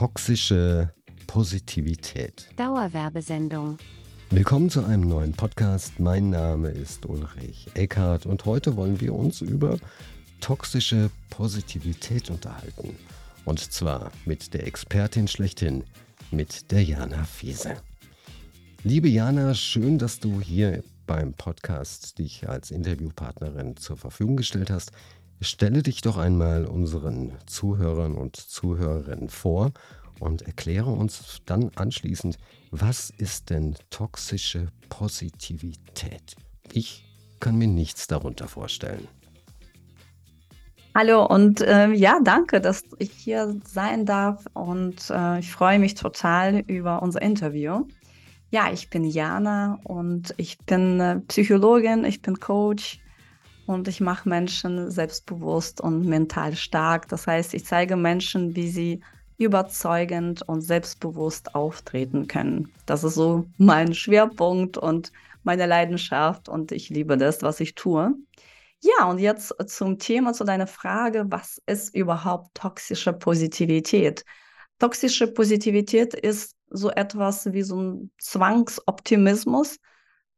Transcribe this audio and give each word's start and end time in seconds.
Toxische 0.00 0.94
Positivität. 1.26 2.48
Dauerwerbesendung. 2.56 3.76
Willkommen 4.30 4.70
zu 4.70 4.82
einem 4.82 5.06
neuen 5.06 5.32
Podcast. 5.32 6.00
Mein 6.00 6.30
Name 6.30 6.70
ist 6.70 7.04
Ulrich 7.04 7.68
Eckhardt 7.74 8.24
und 8.24 8.46
heute 8.46 8.76
wollen 8.76 8.98
wir 9.02 9.12
uns 9.14 9.42
über 9.42 9.76
toxische 10.40 11.10
Positivität 11.28 12.30
unterhalten. 12.30 12.96
Und 13.44 13.58
zwar 13.58 14.10
mit 14.24 14.54
der 14.54 14.66
Expertin 14.66 15.28
schlechthin, 15.28 15.84
mit 16.30 16.70
der 16.70 16.82
Jana 16.82 17.24
Fiese. 17.24 17.76
Liebe 18.82 19.08
Jana, 19.08 19.52
schön, 19.52 19.98
dass 19.98 20.18
du 20.18 20.40
hier 20.40 20.82
beim 21.06 21.34
Podcast 21.34 22.18
dich 22.18 22.48
als 22.48 22.70
Interviewpartnerin 22.70 23.76
zur 23.76 23.98
Verfügung 23.98 24.38
gestellt 24.38 24.70
hast. 24.70 24.92
Stelle 25.42 25.82
dich 25.82 26.02
doch 26.02 26.18
einmal 26.18 26.66
unseren 26.66 27.32
Zuhörern 27.46 28.14
und 28.14 28.36
Zuhörerinnen 28.36 29.30
vor 29.30 29.72
und 30.18 30.42
erkläre 30.42 30.90
uns 30.90 31.38
dann 31.46 31.70
anschließend, 31.76 32.36
was 32.70 33.08
ist 33.08 33.48
denn 33.48 33.74
toxische 33.88 34.68
Positivität? 34.90 36.36
Ich 36.72 37.06
kann 37.40 37.56
mir 37.56 37.68
nichts 37.68 38.06
darunter 38.06 38.48
vorstellen. 38.48 39.08
Hallo 40.94 41.24
und 41.24 41.62
äh, 41.62 41.90
ja, 41.92 42.18
danke, 42.22 42.60
dass 42.60 42.82
ich 42.98 43.12
hier 43.12 43.56
sein 43.64 44.04
darf 44.04 44.44
und 44.52 45.08
äh, 45.08 45.38
ich 45.38 45.50
freue 45.50 45.78
mich 45.78 45.94
total 45.94 46.64
über 46.66 47.00
unser 47.00 47.22
Interview. 47.22 47.86
Ja, 48.50 48.70
ich 48.70 48.90
bin 48.90 49.04
Jana 49.04 49.78
und 49.84 50.34
ich 50.36 50.58
bin 50.58 51.00
äh, 51.00 51.20
Psychologin, 51.20 52.04
ich 52.04 52.20
bin 52.20 52.38
Coach 52.40 53.00
und 53.70 53.88
ich 53.88 54.00
mache 54.00 54.28
Menschen 54.28 54.90
selbstbewusst 54.90 55.80
und 55.80 56.04
mental 56.04 56.54
stark. 56.54 57.08
Das 57.08 57.26
heißt, 57.26 57.54
ich 57.54 57.64
zeige 57.64 57.96
Menschen, 57.96 58.56
wie 58.56 58.68
sie 58.68 59.00
überzeugend 59.38 60.42
und 60.48 60.60
selbstbewusst 60.60 61.54
auftreten 61.54 62.26
können. 62.26 62.70
Das 62.86 63.04
ist 63.04 63.14
so 63.14 63.46
mein 63.58 63.94
Schwerpunkt 63.94 64.76
und 64.76 65.12
meine 65.44 65.66
Leidenschaft 65.66 66.48
und 66.48 66.72
ich 66.72 66.90
liebe 66.90 67.16
das, 67.16 67.42
was 67.42 67.60
ich 67.60 67.74
tue. 67.74 68.14
Ja, 68.82 69.06
und 69.08 69.18
jetzt 69.18 69.54
zum 69.66 69.98
Thema, 69.98 70.32
zu 70.32 70.44
deiner 70.44 70.66
Frage, 70.66 71.26
was 71.28 71.60
ist 71.66 71.94
überhaupt 71.94 72.54
toxische 72.54 73.12
Positivität? 73.12 74.24
Toxische 74.78 75.26
Positivität 75.26 76.14
ist 76.14 76.56
so 76.70 76.90
etwas 76.90 77.52
wie 77.52 77.62
so 77.62 77.80
ein 77.80 78.10
Zwangsoptimismus. 78.18 79.78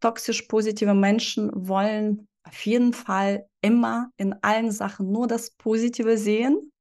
Toxisch 0.01 0.43
positive 0.43 0.95
Menschen 0.95 1.51
wollen 1.55 2.29
auf 2.45 2.67
jeden 2.67 2.93
Fall 2.93 3.47
immer 3.61 4.11
in 4.17 4.35
allen 4.43 4.71
Sachen 4.71 5.11
nur 5.11 5.27
das 5.27 5.53
Positive 5.53 6.19
sehen. 6.19 6.73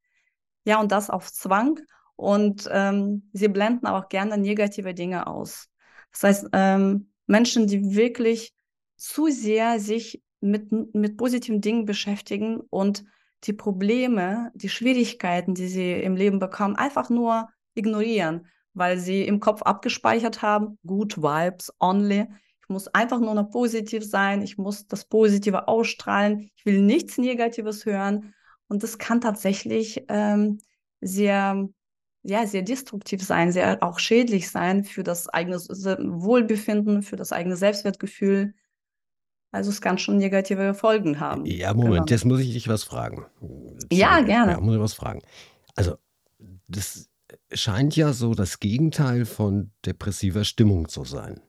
Ja, 0.66 0.80
und 0.80 0.92
das 0.92 1.09
auf 1.09 1.31
Zwang. 1.31 1.80
Und 2.16 2.70
ähm, 2.72 3.30
sie 3.34 3.48
blenden 3.48 3.88
auch 3.88 4.09
gerne 4.09 4.38
negative 4.38 4.94
Dinge 4.94 5.28
aus. 5.28 5.70
Das 6.12 6.23
heißt, 6.23 6.50
ähm, 6.53 7.12
Menschen, 7.26 7.68
die 7.68 7.95
wirklich 7.95 8.53
zu 8.98 9.30
sehr 9.30 9.80
sich 9.80 10.22
mit, 10.40 10.72
mit 10.94 11.18
positiven 11.18 11.62
Dingen 11.62 11.86
beschäftigen 11.86 12.59
und 12.70 13.03
die 13.46 13.53
Probleme, 13.53 14.52
die 14.53 14.70
Schwierigkeiten, 14.70 15.56
die 15.56 15.68
sie 15.68 15.94
im 15.94 16.16
Leben 16.16 16.40
bekommen, 16.40 16.75
einfach 16.75 17.09
nur 17.09 17.50
ignorieren, 17.73 18.48
weil 18.73 19.00
sie 19.00 19.23
im 19.23 19.40
Kopf 19.40 19.64
abgespeichert 19.64 20.42
haben, 20.42 20.78
gut 20.86 21.18
Vibes 21.18 21.73
only. 21.80 22.28
Muss 22.72 22.88
einfach 22.88 23.20
nur 23.20 23.34
noch 23.34 23.50
positiv 23.50 24.04
sein, 24.04 24.42
ich 24.42 24.58
muss 24.58 24.88
das 24.88 25.06
Positive 25.06 25.68
ausstrahlen, 25.68 26.50
ich 26.56 26.66
will 26.66 26.82
nichts 26.82 27.18
Negatives 27.18 27.86
hören. 27.86 28.34
Und 28.68 28.84
das 28.84 28.98
kann 28.98 29.20
tatsächlich 29.22 30.06
ähm, 30.08 30.60
sehr, 31.02 31.68
ja, 32.24 32.48
sehr 32.48 32.62
destruktiv 32.62 33.22
sein, 33.24 33.52
sehr 33.52 33.84
auch 33.84 34.00
schädlich 34.00 34.50
sein 34.50 34.86
für 34.86 35.04
das 35.04 35.28
eigene 35.28 35.58
Wohlbefinden, 35.58 37.04
für 37.04 37.18
das 37.18 37.34
eigene 37.34 37.58
Selbstwertgefühl. 37.58 38.54
Also 39.52 39.70
es 39.70 39.81
kann 39.81 39.98
schon 39.98 40.18
negative 40.18 40.74
Folgen 40.74 41.20
haben. 41.20 41.46
Ja, 41.46 41.74
Moment, 41.74 41.94
genau. 41.94 42.06
jetzt 42.08 42.26
muss 42.26 42.40
ich 42.40 42.54
dich 42.54 42.70
was 42.70 42.84
fragen. 42.84 43.26
Ja, 43.92 44.22
gerne. 44.22 44.54
Ja, 44.54 44.62
muss 44.62 44.76
ich 44.76 44.81
was 44.81 44.94
fragen. 44.94 45.22
Also, 45.76 45.98
das 46.68 47.10
scheint 47.54 47.96
ja 47.96 48.14
so 48.14 48.34
das 48.34 48.60
Gegenteil 48.60 49.26
von 49.26 49.72
depressiver 49.86 50.46
Stimmung 50.46 50.88
zu 50.88 51.04
sein. 51.04 51.42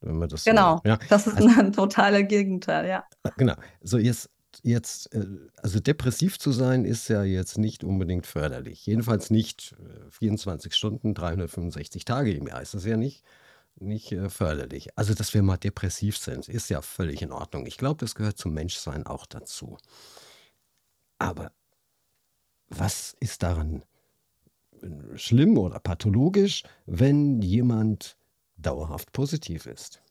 Wenn 0.00 0.16
man 0.16 0.28
das 0.28 0.44
genau, 0.44 0.76
so, 0.76 0.88
ja. 0.88 0.98
das 1.08 1.26
ist 1.26 1.36
also, 1.36 1.60
ein 1.60 1.72
totaler 1.72 2.22
Gegenteil, 2.22 2.88
ja. 2.88 3.04
Genau. 3.36 3.54
So, 3.82 3.98
jetzt, 3.98 4.30
jetzt, 4.62 5.12
äh, 5.14 5.26
also 5.56 5.80
depressiv 5.80 6.38
zu 6.38 6.52
sein 6.52 6.84
ist 6.84 7.08
ja 7.08 7.24
jetzt 7.24 7.58
nicht 7.58 7.82
unbedingt 7.82 8.26
förderlich. 8.26 8.86
Jedenfalls 8.86 9.30
nicht 9.30 9.74
24 10.10 10.72
äh, 10.72 10.74
Stunden, 10.74 11.14
365 11.14 12.04
Tage 12.04 12.32
im 12.32 12.46
Jahr 12.46 12.62
ist 12.62 12.74
das 12.74 12.84
ja 12.84 12.96
nicht 12.96 13.24
nicht 13.80 14.12
äh, 14.12 14.28
förderlich. 14.28 14.96
Also, 14.96 15.14
dass 15.14 15.34
wir 15.34 15.42
mal 15.42 15.56
depressiv 15.56 16.18
sind, 16.18 16.48
ist 16.48 16.68
ja 16.70 16.82
völlig 16.82 17.22
in 17.22 17.32
Ordnung. 17.32 17.66
Ich 17.66 17.78
glaube, 17.78 18.00
das 18.00 18.14
gehört 18.14 18.38
zum 18.38 18.52
Menschsein 18.54 19.06
auch 19.06 19.26
dazu. 19.26 19.78
Aber 21.18 21.52
was 22.68 23.16
ist 23.20 23.42
daran 23.42 23.84
äh, 24.82 25.16
schlimm 25.16 25.58
oder 25.58 25.80
pathologisch, 25.80 26.64
wenn 26.86 27.42
jemand 27.42 28.16
dauerhaft 28.58 29.12
positiv 29.12 29.66
ist? 29.66 30.02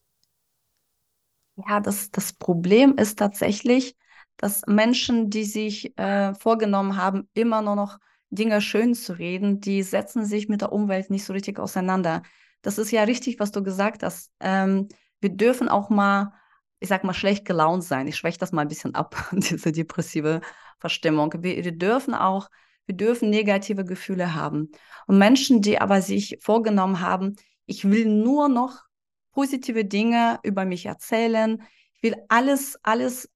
Ja, 1.68 1.80
das, 1.80 2.12
das 2.12 2.34
Problem 2.34 2.96
ist 2.97 3.18
tatsächlich, 3.18 3.96
dass 4.38 4.62
Menschen, 4.68 5.30
die 5.30 5.44
sich 5.44 5.97
äh, 5.97 6.34
vorgenommen 6.35 6.97
haben, 6.97 7.30
immer 7.34 7.62
nur 7.62 7.75
noch 7.75 7.97
Dinge 8.30 8.62
schön 8.62 8.94
zu 8.94 9.13
reden, 9.13 9.59
die 9.59 9.84
setzen 9.84 10.25
sich 10.25 10.50
mit 10.50 10.62
der 10.62 10.72
Umwelt 10.72 11.09
nicht 11.09 11.25
so 11.25 11.34
richtig 11.34 11.59
auseinander 11.59 12.22
das 12.62 12.78
ist 12.78 12.91
ja 12.91 13.03
richtig, 13.03 13.40
was 13.40 13.52
du 13.52 13.63
gesagt 13.63 14.03
hast. 14.03 14.31
Ähm, 14.40 14.88
wir 15.22 15.30
dürfen 15.30 15.69
auch 15.69 15.90
mal, 15.90 16.34
ich 16.80 16.90
sag 16.90 17.03
mal, 17.03 17.13
schlecht 17.13 17.46
gelaunt 17.46 17.84
sein. 17.84 18.07
Ich 18.07 18.18
schwäche 18.18 18.40
das 18.40 18.52
mal 18.52 18.63
ein 18.63 18.68
bisschen 18.68 18.96
ab, 18.96 19.16
diese 19.31 19.72
depressive 19.72 20.41
Verstimmung. 20.80 21.34
Wir, 21.40 21.63
wir 21.63 21.72
dürfen 21.72 22.13
auch, 22.13 22.50
wir 22.86 22.96
dürfen 22.96 23.30
negative 23.30 23.86
Gefühle 23.86 24.36
haben. 24.36 24.72
Und 25.07 25.18
Menschen, 25.18 25.62
die 25.62 25.80
aber 25.80 26.02
sich 26.02 26.38
vorgenommen 26.41 27.00
haben, 27.00 27.36
ich 27.67 27.85
will 27.89 28.07
nur 28.07 28.50
noch 28.50 28.83
positive 29.31 29.85
Dinge 29.85 30.39
über 30.41 30.66
mich 30.66 30.88
erzählen, 30.88 31.61
ich 31.94 32.03
will 32.03 32.16
alles, 32.29 32.78
alles, 32.83 33.29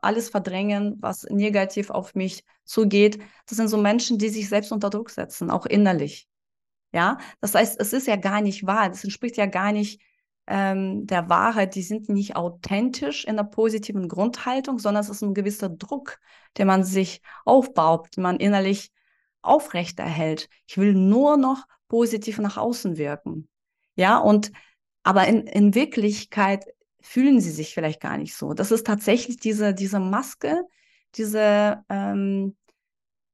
alles 0.00 0.28
verdrängen, 0.28 0.96
was 1.00 1.24
negativ 1.24 1.90
auf 1.90 2.14
mich 2.14 2.44
zugeht. 2.64 3.20
Das 3.46 3.56
sind 3.56 3.68
so 3.68 3.76
Menschen, 3.76 4.18
die 4.18 4.28
sich 4.28 4.48
selbst 4.48 4.70
unter 4.70 4.88
Druck 4.90 5.10
setzen, 5.10 5.50
auch 5.50 5.66
innerlich. 5.66 6.28
Ja, 6.92 7.18
das 7.40 7.56
heißt, 7.56 7.80
es 7.80 7.92
ist 7.92 8.06
ja 8.06 8.14
gar 8.14 8.40
nicht 8.40 8.66
wahr. 8.66 8.88
Das 8.88 9.02
entspricht 9.02 9.36
ja 9.36 9.46
gar 9.46 9.72
nicht 9.72 10.00
ähm, 10.46 11.06
der 11.08 11.28
Wahrheit. 11.28 11.74
Die 11.74 11.82
sind 11.82 12.08
nicht 12.08 12.36
authentisch 12.36 13.24
in 13.24 13.36
der 13.36 13.44
positiven 13.44 14.08
Grundhaltung, 14.08 14.78
sondern 14.78 15.02
es 15.02 15.10
ist 15.10 15.22
ein 15.22 15.34
gewisser 15.34 15.68
Druck, 15.68 16.20
den 16.56 16.68
man 16.68 16.84
sich 16.84 17.20
aufbaut, 17.44 18.16
den 18.16 18.22
man 18.22 18.36
innerlich 18.36 18.92
aufrechterhält. 19.42 20.48
Ich 20.68 20.78
will 20.78 20.94
nur 20.94 21.36
noch 21.36 21.66
positiv 21.88 22.38
nach 22.38 22.56
außen 22.56 22.96
wirken. 22.96 23.48
Ja, 23.96 24.18
und 24.18 24.52
aber 25.02 25.26
in, 25.28 25.46
in 25.46 25.74
Wirklichkeit 25.74 26.64
fühlen 27.00 27.40
sie 27.40 27.50
sich 27.50 27.74
vielleicht 27.74 28.00
gar 28.00 28.16
nicht 28.16 28.34
so. 28.34 28.54
Das 28.54 28.70
ist 28.70 28.86
tatsächlich 28.86 29.38
diese, 29.38 29.74
diese 29.74 30.00
Maske, 30.00 30.62
diese, 31.16 31.84
ähm, 31.88 32.56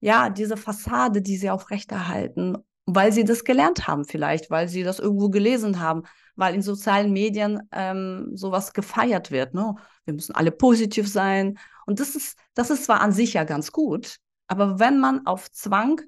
ja, 0.00 0.30
diese 0.30 0.56
Fassade, 0.56 1.22
die 1.22 1.36
sie 1.36 1.50
aufrechterhalten 1.50 2.56
weil 2.94 3.12
sie 3.12 3.24
das 3.24 3.44
gelernt 3.44 3.86
haben 3.86 4.04
vielleicht, 4.04 4.50
weil 4.50 4.68
sie 4.68 4.82
das 4.82 4.98
irgendwo 4.98 5.28
gelesen 5.30 5.80
haben, 5.80 6.02
weil 6.36 6.54
in 6.54 6.62
sozialen 6.62 7.12
Medien 7.12 7.60
ähm, 7.72 8.30
sowas 8.34 8.72
gefeiert 8.72 9.30
wird. 9.30 9.54
Ne? 9.54 9.74
Wir 10.04 10.14
müssen 10.14 10.34
alle 10.34 10.50
positiv 10.50 11.08
sein. 11.08 11.58
Und 11.86 12.00
das 12.00 12.16
ist, 12.16 12.38
das 12.54 12.70
ist 12.70 12.84
zwar 12.84 13.00
an 13.00 13.12
sich 13.12 13.34
ja 13.34 13.44
ganz 13.44 13.72
gut, 13.72 14.16
aber 14.46 14.78
wenn 14.78 14.98
man 14.98 15.26
auf 15.26 15.50
Zwang 15.50 16.00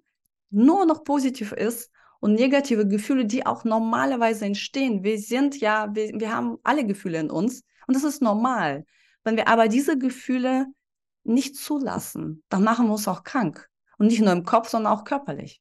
nur 0.51 0.87
noch 0.87 1.05
positiv 1.05 1.53
ist 1.53 1.91
und 2.23 2.35
negative 2.35 2.87
Gefühle, 2.87 3.27
die 3.27 3.45
auch 3.45 3.65
normalerweise 3.65 4.45
entstehen, 4.45 5.03
wir 5.03 5.19
sind 5.19 5.61
ja, 5.61 5.93
wir, 5.93 6.13
wir 6.21 6.33
haben 6.33 6.57
alle 6.63 6.87
Gefühle 6.87 7.19
in 7.19 7.31
uns 7.33 7.65
und 7.89 7.97
das 7.97 8.05
ist 8.05 8.23
normal. 8.23 8.87
Wenn 9.25 9.35
wir 9.35 9.49
aber 9.49 9.67
diese 9.67 9.99
Gefühle 9.99 10.67
nicht 11.25 11.57
zulassen, 11.57 12.45
dann 12.49 12.63
machen 12.63 12.87
wir 12.87 12.93
uns 12.93 13.09
auch 13.09 13.25
krank. 13.25 13.69
Und 13.99 14.07
nicht 14.07 14.21
nur 14.21 14.31
im 14.31 14.45
Kopf, 14.45 14.69
sondern 14.69 14.93
auch 14.93 15.03
körperlich. 15.03 15.61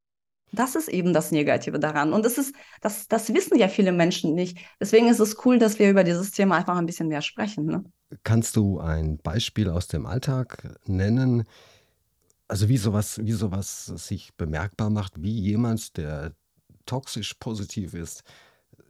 Das 0.52 0.76
ist 0.76 0.88
eben 0.88 1.14
das 1.14 1.32
Negative 1.32 1.80
daran. 1.80 2.14
Und 2.14 2.26
das 2.26 2.38
ist, 2.38 2.54
das, 2.80 3.08
das 3.08 3.34
wissen 3.34 3.58
ja 3.58 3.68
viele 3.68 3.92
Menschen 3.92 4.36
nicht. 4.36 4.60
Deswegen 4.80 5.08
ist 5.08 5.20
es 5.20 5.44
cool, 5.46 5.58
dass 5.58 5.80
wir 5.80 5.90
über 5.90 6.04
dieses 6.04 6.30
Thema 6.30 6.58
einfach 6.58 6.78
ein 6.78 6.86
bisschen 6.86 7.08
mehr 7.08 7.24
sprechen. 7.24 7.66
Ne? 7.66 7.84
Kannst 8.24 8.56
du 8.56 8.80
ein 8.80 9.18
Beispiel 9.18 9.68
aus 9.68 9.88
dem 9.88 10.06
Alltag 10.06 10.78
nennen? 10.86 11.44
Also 12.48 12.70
wie 12.70 12.78
sowas, 12.78 13.20
wie 13.24 13.32
sowas 13.32 13.86
sich 13.86 14.36
bemerkbar 14.36 14.92
macht, 14.92 15.22
wie 15.24 15.40
jemand, 15.40 15.98
der 15.98 16.34
toxisch 16.92 17.36
positiv 17.36 17.94
ist, 17.94 18.24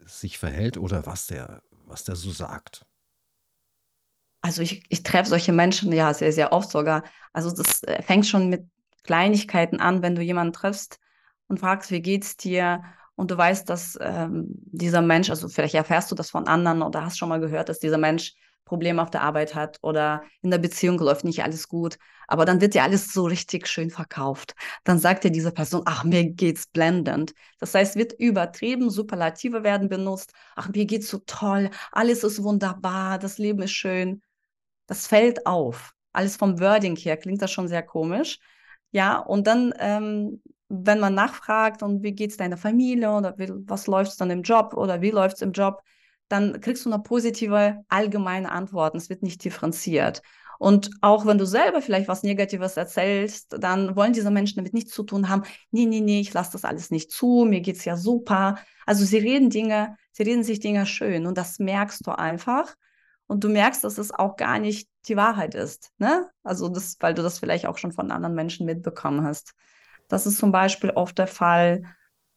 sich 0.07 0.39
verhält 0.39 0.77
oder 0.77 1.05
was 1.05 1.27
der, 1.27 1.61
was 1.85 2.03
der 2.03 2.15
so 2.15 2.31
sagt? 2.31 2.83
Also 4.41 4.63
ich, 4.63 4.83
ich 4.89 5.03
treffe 5.03 5.29
solche 5.29 5.53
Menschen 5.53 5.91
ja 5.93 6.11
sehr, 6.15 6.31
sehr 6.31 6.51
oft 6.51 6.71
sogar. 6.71 7.03
Also 7.31 7.51
das 7.51 7.83
äh, 7.83 8.01
fängt 8.01 8.25
schon 8.25 8.49
mit 8.49 8.65
Kleinigkeiten 9.03 9.79
an, 9.79 10.01
wenn 10.01 10.15
du 10.15 10.23
jemanden 10.23 10.53
triffst, 10.53 10.99
und 11.47 11.59
fragst, 11.59 11.91
wie 11.91 12.01
geht's 12.01 12.37
dir? 12.37 12.81
Und 13.15 13.29
du 13.29 13.37
weißt, 13.37 13.69
dass 13.69 13.99
ähm, 14.01 14.45
dieser 14.47 15.01
Mensch, 15.01 15.29
also 15.29 15.47
vielleicht 15.49 15.75
erfährst 15.75 16.09
du 16.09 16.15
das 16.15 16.31
von 16.31 16.47
anderen 16.47 16.81
oder 16.81 17.03
hast 17.03 17.19
schon 17.19 17.29
mal 17.29 17.41
gehört, 17.41 17.69
dass 17.69 17.79
dieser 17.79 17.97
Mensch 17.97 18.33
Probleme 18.71 19.01
auf 19.01 19.09
der 19.09 19.21
Arbeit 19.21 19.53
hat 19.53 19.79
oder 19.81 20.23
in 20.41 20.49
der 20.49 20.57
Beziehung 20.57 20.97
läuft 20.97 21.25
nicht 21.25 21.43
alles 21.43 21.67
gut, 21.67 21.97
aber 22.25 22.45
dann 22.45 22.61
wird 22.61 22.73
dir 22.73 22.83
alles 22.83 23.11
so 23.11 23.25
richtig 23.25 23.67
schön 23.67 23.89
verkauft. 23.89 24.55
Dann 24.85 24.97
sagt 24.97 25.25
dir 25.25 25.31
diese 25.31 25.51
Person, 25.51 25.81
ach, 25.83 26.05
mir 26.05 26.23
geht's 26.31 26.67
blendend. 26.67 27.33
Das 27.59 27.75
heißt, 27.75 27.97
wird 27.97 28.13
übertrieben, 28.13 28.89
Superlative 28.89 29.63
werden 29.65 29.89
benutzt, 29.89 30.31
ach, 30.55 30.69
mir 30.69 30.85
geht's 30.85 31.09
so 31.09 31.19
toll, 31.25 31.69
alles 31.91 32.23
ist 32.23 32.41
wunderbar, 32.43 33.19
das 33.19 33.37
Leben 33.37 33.61
ist 33.61 33.71
schön. 33.73 34.21
Das 34.87 35.05
fällt 35.05 35.45
auf. 35.45 35.93
Alles 36.13 36.37
vom 36.37 36.61
Wording 36.61 36.95
her 36.95 37.17
klingt 37.17 37.41
das 37.41 37.51
schon 37.51 37.67
sehr 37.67 37.83
komisch. 37.83 38.39
Ja, 38.91 39.17
und 39.19 39.47
dann, 39.47 39.73
ähm, 39.79 40.41
wenn 40.69 40.99
man 40.99 41.13
nachfragt 41.13 41.83
und 41.83 42.03
wie 42.03 42.13
geht's 42.13 42.37
deiner 42.37 42.55
Familie 42.57 43.11
oder 43.11 43.37
wie, 43.37 43.49
was 43.67 43.87
läuft 43.87 44.21
dann 44.21 44.29
im 44.29 44.43
Job 44.43 44.73
oder 44.75 45.01
wie 45.01 45.11
läuft's 45.11 45.41
im 45.41 45.51
Job, 45.51 45.81
dann 46.31 46.61
kriegst 46.61 46.85
du 46.85 46.91
eine 46.91 47.01
positive, 47.01 47.83
allgemeine 47.89 48.51
Antwort. 48.51 48.95
Es 48.95 49.09
wird 49.09 49.23
nicht 49.23 49.43
differenziert. 49.43 50.21
Und 50.59 50.91
auch 51.01 51.25
wenn 51.25 51.39
du 51.39 51.45
selber 51.45 51.81
vielleicht 51.81 52.07
was 52.07 52.21
Negatives 52.21 52.77
erzählst, 52.77 53.55
dann 53.59 53.95
wollen 53.95 54.13
diese 54.13 54.29
Menschen 54.29 54.57
damit 54.57 54.75
nichts 54.75 54.93
zu 54.93 55.01
tun 55.01 55.27
haben. 55.27 55.41
Nee, 55.71 55.87
nee, 55.87 56.01
nee, 56.01 56.19
ich 56.19 56.33
lasse 56.33 56.51
das 56.51 56.65
alles 56.65 56.91
nicht 56.91 57.11
zu, 57.11 57.45
mir 57.49 57.61
geht's 57.61 57.83
ja 57.83 57.97
super. 57.97 58.59
Also 58.85 59.03
sie 59.03 59.17
reden 59.17 59.49
Dinge, 59.49 59.97
sie 60.11 60.21
reden 60.21 60.43
sich 60.43 60.59
Dinge 60.59 60.85
schön 60.85 61.25
und 61.25 61.35
das 61.35 61.57
merkst 61.57 62.05
du 62.05 62.11
einfach. 62.11 62.75
Und 63.25 63.43
du 63.43 63.49
merkst, 63.49 63.83
dass 63.83 63.97
es 63.97 64.11
auch 64.11 64.35
gar 64.35 64.59
nicht 64.59 64.87
die 65.07 65.17
Wahrheit 65.17 65.55
ist. 65.55 65.89
Ne? 65.97 66.29
Also 66.43 66.69
das, 66.69 66.97
weil 66.99 67.15
du 67.15 67.23
das 67.23 67.39
vielleicht 67.39 67.65
auch 67.65 67.79
schon 67.79 67.91
von 67.91 68.11
anderen 68.11 68.35
Menschen 68.35 68.67
mitbekommen 68.67 69.23
hast. 69.25 69.53
Das 70.09 70.27
ist 70.27 70.37
zum 70.37 70.51
Beispiel 70.51 70.91
oft 70.91 71.17
der 71.17 71.27
Fall, 71.27 71.83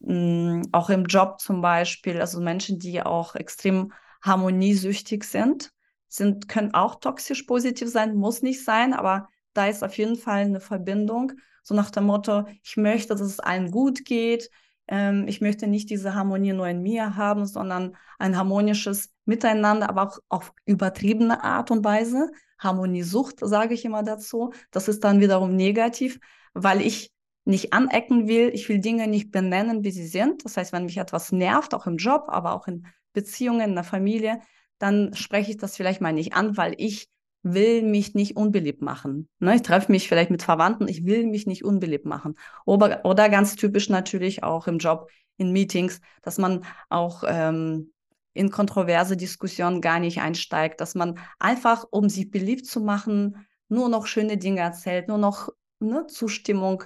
mh, 0.05 0.63
auch 0.71 0.89
im 0.89 1.05
Job 1.05 1.39
zum 1.39 1.61
Beispiel, 1.61 2.19
also 2.19 2.39
Menschen, 2.41 2.79
die 2.79 3.01
auch 3.01 3.35
extrem 3.35 3.91
harmoniesüchtig 4.21 5.23
sind, 5.23 5.71
sind, 6.07 6.47
können 6.47 6.73
auch 6.73 6.95
toxisch 6.95 7.43
positiv 7.43 7.89
sein, 7.89 8.15
muss 8.15 8.41
nicht 8.41 8.63
sein, 8.63 8.93
aber 8.93 9.29
da 9.53 9.67
ist 9.67 9.83
auf 9.83 9.97
jeden 9.97 10.15
Fall 10.15 10.41
eine 10.41 10.59
Verbindung, 10.59 11.33
so 11.63 11.73
nach 11.73 11.89
dem 11.89 12.05
Motto, 12.05 12.45
ich 12.63 12.77
möchte, 12.77 13.09
dass 13.09 13.21
es 13.21 13.39
allen 13.39 13.71
gut 13.71 14.05
geht, 14.05 14.49
ähm, 14.87 15.27
ich 15.27 15.41
möchte 15.41 15.67
nicht 15.67 15.89
diese 15.89 16.13
Harmonie 16.13 16.53
nur 16.53 16.67
in 16.67 16.81
mir 16.81 17.15
haben, 17.15 17.45
sondern 17.45 17.95
ein 18.19 18.37
harmonisches 18.37 19.09
Miteinander, 19.25 19.89
aber 19.89 20.03
auch 20.03 20.19
auf 20.29 20.53
übertriebene 20.65 21.43
Art 21.43 21.71
und 21.71 21.83
Weise. 21.83 22.31
Harmoniesucht, 22.59 23.39
sage 23.41 23.73
ich 23.73 23.83
immer 23.83 24.03
dazu. 24.03 24.53
Das 24.71 24.87
ist 24.87 25.03
dann 25.03 25.19
wiederum 25.19 25.55
negativ, 25.55 26.19
weil 26.53 26.81
ich 26.81 27.11
nicht 27.45 27.73
anecken 27.73 28.27
will. 28.27 28.49
Ich 28.53 28.67
will 28.67 28.79
Dinge 28.79 29.07
nicht 29.07 29.31
benennen, 29.31 29.83
wie 29.83 29.91
sie 29.91 30.07
sind. 30.07 30.43
Das 30.43 30.57
heißt, 30.57 30.73
wenn 30.73 30.85
mich 30.85 30.97
etwas 30.97 31.31
nervt, 31.31 31.73
auch 31.73 31.87
im 31.87 31.97
Job, 31.97 32.25
aber 32.27 32.53
auch 32.53 32.67
in 32.67 32.87
Beziehungen, 33.13 33.69
in 33.69 33.75
der 33.75 33.83
Familie, 33.83 34.39
dann 34.79 35.13
spreche 35.13 35.51
ich 35.51 35.57
das 35.57 35.77
vielleicht 35.77 36.01
mal 36.01 36.11
nicht 36.11 36.33
an, 36.33 36.57
weil 36.57 36.75
ich 36.77 37.07
will 37.43 37.83
mich 37.83 38.15
nicht 38.15 38.35
unbeliebt 38.35 38.81
machen. 38.81 39.29
Ne? 39.39 39.55
Ich 39.55 39.61
treffe 39.61 39.91
mich 39.91 40.07
vielleicht 40.07 40.31
mit 40.31 40.41
Verwandten, 40.41 40.87
ich 40.87 41.05
will 41.05 41.27
mich 41.27 41.45
nicht 41.45 41.63
unbeliebt 41.63 42.05
machen. 42.05 42.35
Oder, 42.65 43.05
oder 43.05 43.29
ganz 43.29 43.55
typisch 43.55 43.87
natürlich 43.87 44.43
auch 44.43 44.67
im 44.67 44.79
Job, 44.79 45.09
in 45.37 45.51
Meetings, 45.51 46.01
dass 46.23 46.39
man 46.39 46.65
auch 46.89 47.23
ähm, 47.27 47.93
in 48.33 48.49
kontroverse 48.49 49.15
Diskussionen 49.15 49.79
gar 49.79 49.99
nicht 49.99 50.21
einsteigt, 50.21 50.81
dass 50.81 50.95
man 50.95 51.19
einfach, 51.37 51.85
um 51.91 52.09
sich 52.09 52.31
beliebt 52.31 52.65
zu 52.65 52.81
machen, 52.81 53.45
nur 53.69 53.89
noch 53.89 54.07
schöne 54.07 54.37
Dinge 54.37 54.61
erzählt, 54.61 55.07
nur 55.07 55.19
noch 55.19 55.49
ne, 55.79 56.07
Zustimmung 56.07 56.83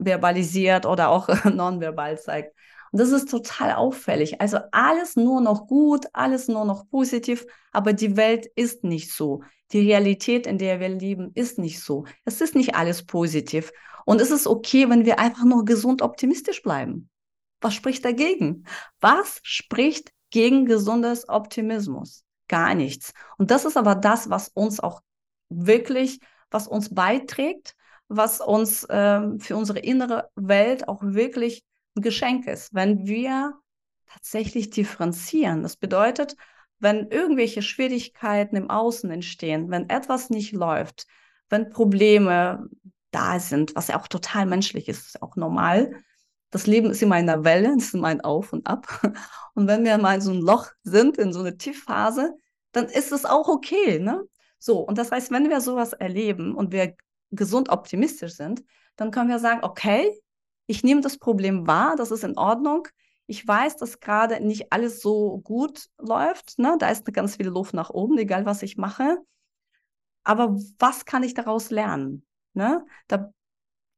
verbalisiert 0.00 0.86
oder 0.86 1.10
auch 1.10 1.28
nonverbal 1.44 2.18
zeigt. 2.18 2.54
Und 2.92 3.00
das 3.00 3.10
ist 3.12 3.30
total 3.30 3.74
auffällig. 3.74 4.40
Also 4.40 4.58
alles 4.72 5.14
nur 5.16 5.40
noch 5.40 5.66
gut, 5.68 6.06
alles 6.12 6.48
nur 6.48 6.64
noch 6.64 6.88
positiv, 6.88 7.46
aber 7.72 7.92
die 7.92 8.16
Welt 8.16 8.46
ist 8.56 8.82
nicht 8.82 9.12
so. 9.12 9.42
Die 9.72 9.80
Realität, 9.80 10.46
in 10.46 10.58
der 10.58 10.80
wir 10.80 10.88
leben, 10.88 11.30
ist 11.34 11.58
nicht 11.58 11.80
so. 11.80 12.04
Es 12.24 12.40
ist 12.40 12.56
nicht 12.56 12.74
alles 12.74 13.06
positiv. 13.06 13.70
Und 14.04 14.20
es 14.20 14.32
ist 14.32 14.48
okay, 14.48 14.90
wenn 14.90 15.04
wir 15.04 15.20
einfach 15.20 15.44
nur 15.44 15.64
gesund 15.64 16.02
optimistisch 16.02 16.62
bleiben. 16.62 17.08
Was 17.60 17.74
spricht 17.74 18.04
dagegen? 18.04 18.64
Was 19.00 19.38
spricht 19.42 20.12
gegen 20.30 20.64
gesundes 20.64 21.28
Optimismus? 21.28 22.24
Gar 22.48 22.74
nichts. 22.74 23.12
Und 23.38 23.52
das 23.52 23.64
ist 23.64 23.76
aber 23.76 23.94
das, 23.94 24.30
was 24.30 24.48
uns 24.48 24.80
auch 24.80 25.02
wirklich, 25.50 26.18
was 26.50 26.66
uns 26.66 26.92
beiträgt, 26.92 27.76
was 28.10 28.40
uns 28.40 28.86
ähm, 28.90 29.38
für 29.38 29.56
unsere 29.56 29.78
innere 29.78 30.30
Welt 30.34 30.88
auch 30.88 31.00
wirklich 31.02 31.64
ein 31.96 32.02
Geschenk 32.02 32.46
ist, 32.48 32.74
wenn 32.74 33.06
wir 33.06 33.54
tatsächlich 34.12 34.70
differenzieren. 34.70 35.62
Das 35.62 35.76
bedeutet, 35.76 36.34
wenn 36.80 37.08
irgendwelche 37.08 37.62
Schwierigkeiten 37.62 38.56
im 38.56 38.68
Außen 38.68 39.10
entstehen, 39.10 39.70
wenn 39.70 39.88
etwas 39.88 40.28
nicht 40.28 40.52
läuft, 40.52 41.06
wenn 41.48 41.70
Probleme 41.70 42.68
da 43.12 43.38
sind, 43.38 43.76
was 43.76 43.88
ja 43.88 44.00
auch 44.00 44.08
total 44.08 44.44
menschlich 44.44 44.88
ist, 44.88 45.06
ist 45.06 45.22
auch 45.22 45.36
normal. 45.36 45.92
Das 46.50 46.66
Leben 46.66 46.90
ist 46.90 47.02
immer 47.02 47.18
in 47.18 47.28
einer 47.28 47.44
Welle, 47.44 47.74
es 47.76 47.84
ist 47.86 47.94
immer 47.94 48.08
ein 48.08 48.22
Auf 48.22 48.52
und 48.52 48.66
Ab. 48.66 48.88
Und 49.54 49.68
wenn 49.68 49.84
wir 49.84 49.98
mal 49.98 50.16
in 50.16 50.20
so 50.20 50.32
ein 50.32 50.40
Loch 50.40 50.66
sind, 50.82 51.16
in 51.16 51.32
so 51.32 51.40
eine 51.40 51.56
Tiefphase, 51.56 52.34
dann 52.72 52.86
ist 52.86 53.12
es 53.12 53.24
auch 53.24 53.46
okay. 53.46 54.00
Ne? 54.00 54.24
So, 54.58 54.80
und 54.80 54.98
das 54.98 55.12
heißt, 55.12 55.30
wenn 55.30 55.48
wir 55.48 55.60
sowas 55.60 55.92
erleben 55.92 56.56
und 56.56 56.72
wir 56.72 56.94
gesund 57.30 57.68
optimistisch 57.68 58.34
sind, 58.34 58.64
dann 58.96 59.10
können 59.10 59.30
wir 59.30 59.38
sagen, 59.38 59.60
okay, 59.62 60.20
ich 60.66 60.84
nehme 60.84 61.00
das 61.00 61.18
Problem 61.18 61.66
wahr, 61.66 61.96
das 61.96 62.10
ist 62.10 62.24
in 62.24 62.38
Ordnung. 62.38 62.86
Ich 63.26 63.46
weiß, 63.46 63.76
dass 63.76 64.00
gerade 64.00 64.44
nicht 64.44 64.72
alles 64.72 65.00
so 65.00 65.38
gut 65.38 65.86
läuft. 65.98 66.58
Ne? 66.58 66.76
Da 66.78 66.88
ist 66.90 67.04
ganz 67.12 67.36
viel 67.36 67.48
Luft 67.48 67.74
nach 67.74 67.90
oben, 67.90 68.18
egal 68.18 68.46
was 68.46 68.62
ich 68.62 68.76
mache. 68.76 69.18
Aber 70.24 70.56
was 70.78 71.04
kann 71.04 71.22
ich 71.22 71.34
daraus 71.34 71.70
lernen? 71.70 72.24
Ne? 72.54 72.84
Da 73.08 73.32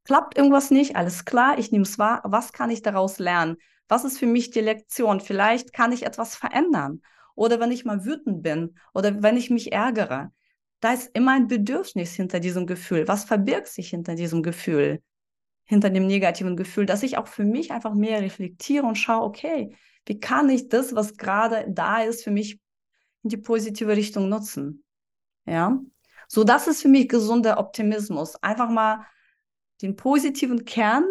klappt 0.04 0.36
irgendwas 0.36 0.70
nicht, 0.70 0.96
alles 0.96 1.24
klar, 1.24 1.58
ich 1.58 1.72
nehme 1.72 1.84
es 1.84 1.98
wahr. 1.98 2.22
Was 2.24 2.52
kann 2.52 2.70
ich 2.70 2.82
daraus 2.82 3.18
lernen? 3.18 3.56
Was 3.88 4.04
ist 4.04 4.18
für 4.18 4.26
mich 4.26 4.50
die 4.50 4.60
Lektion? 4.60 5.20
Vielleicht 5.20 5.72
kann 5.72 5.92
ich 5.92 6.04
etwas 6.04 6.34
verändern. 6.34 7.02
Oder 7.34 7.60
wenn 7.60 7.72
ich 7.72 7.84
mal 7.84 8.04
wütend 8.04 8.42
bin 8.42 8.78
oder 8.94 9.22
wenn 9.22 9.36
ich 9.36 9.50
mich 9.50 9.72
ärgere, 9.72 10.32
da 10.82 10.92
ist 10.92 11.10
immer 11.14 11.30
ein 11.30 11.46
Bedürfnis 11.46 12.12
hinter 12.14 12.40
diesem 12.40 12.66
Gefühl. 12.66 13.06
Was 13.06 13.22
verbirgt 13.22 13.68
sich 13.68 13.90
hinter 13.90 14.16
diesem 14.16 14.42
Gefühl? 14.42 15.00
Hinter 15.64 15.90
dem 15.90 16.08
negativen 16.08 16.56
Gefühl, 16.56 16.86
dass 16.86 17.04
ich 17.04 17.16
auch 17.16 17.28
für 17.28 17.44
mich 17.44 17.70
einfach 17.70 17.94
mehr 17.94 18.20
reflektiere 18.20 18.84
und 18.84 18.96
schaue, 18.96 19.22
okay, 19.22 19.76
wie 20.06 20.18
kann 20.18 20.50
ich 20.50 20.68
das, 20.68 20.92
was 20.92 21.16
gerade 21.16 21.66
da 21.68 22.02
ist, 22.02 22.24
für 22.24 22.32
mich 22.32 22.58
in 23.22 23.30
die 23.30 23.36
positive 23.36 23.96
Richtung 23.96 24.28
nutzen? 24.28 24.84
Ja, 25.46 25.80
so 26.26 26.42
das 26.42 26.66
ist 26.66 26.82
für 26.82 26.88
mich 26.88 27.08
gesunder 27.08 27.58
Optimismus. 27.58 28.34
Einfach 28.42 28.68
mal 28.68 29.06
den 29.82 29.94
positiven 29.94 30.64
Kern 30.64 31.04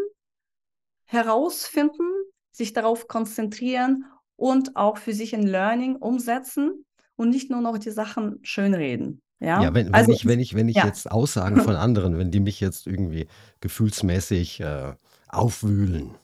herausfinden, 1.05 2.09
sich 2.51 2.73
darauf 2.73 3.07
konzentrieren 3.07 4.03
und 4.35 4.75
auch 4.75 4.97
für 4.97 5.13
sich 5.13 5.33
ein 5.33 5.47
Learning 5.47 5.95
umsetzen 5.95 6.85
und 7.15 7.29
nicht 7.29 7.49
nur 7.49 7.61
noch 7.61 7.77
die 7.77 7.91
Sachen 7.91 8.39
schönreden. 8.43 9.21
Ja, 9.41 9.61
Ja, 9.61 9.73
wenn, 9.73 9.87
wenn 9.87 9.93
also 9.95 10.11
ich, 10.11 10.25
wenn 10.25 10.39
ich, 10.39 10.53
wenn 10.53 10.69
ich 10.69 10.77
ja. 10.77 10.85
jetzt 10.85 11.11
Aussagen 11.11 11.61
von 11.61 11.75
anderen, 11.75 12.17
wenn 12.17 12.31
die 12.31 12.39
mich 12.39 12.59
jetzt 12.59 12.87
irgendwie 12.87 13.27
gefühlsmäßig 13.59 14.61
äh, 14.61 14.93
aufwühlen, 15.27 16.15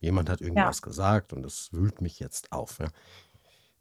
jemand 0.00 0.28
hat 0.28 0.40
Ja, 0.40 0.46
irgendwas 0.46 0.82
gesagt 0.82 1.32
und 1.32 1.44
es 1.44 1.72
wühlt 1.72 2.00
mich 2.00 2.20
jetzt 2.20 2.52
auf, 2.52 2.78
ja, 2.78 2.88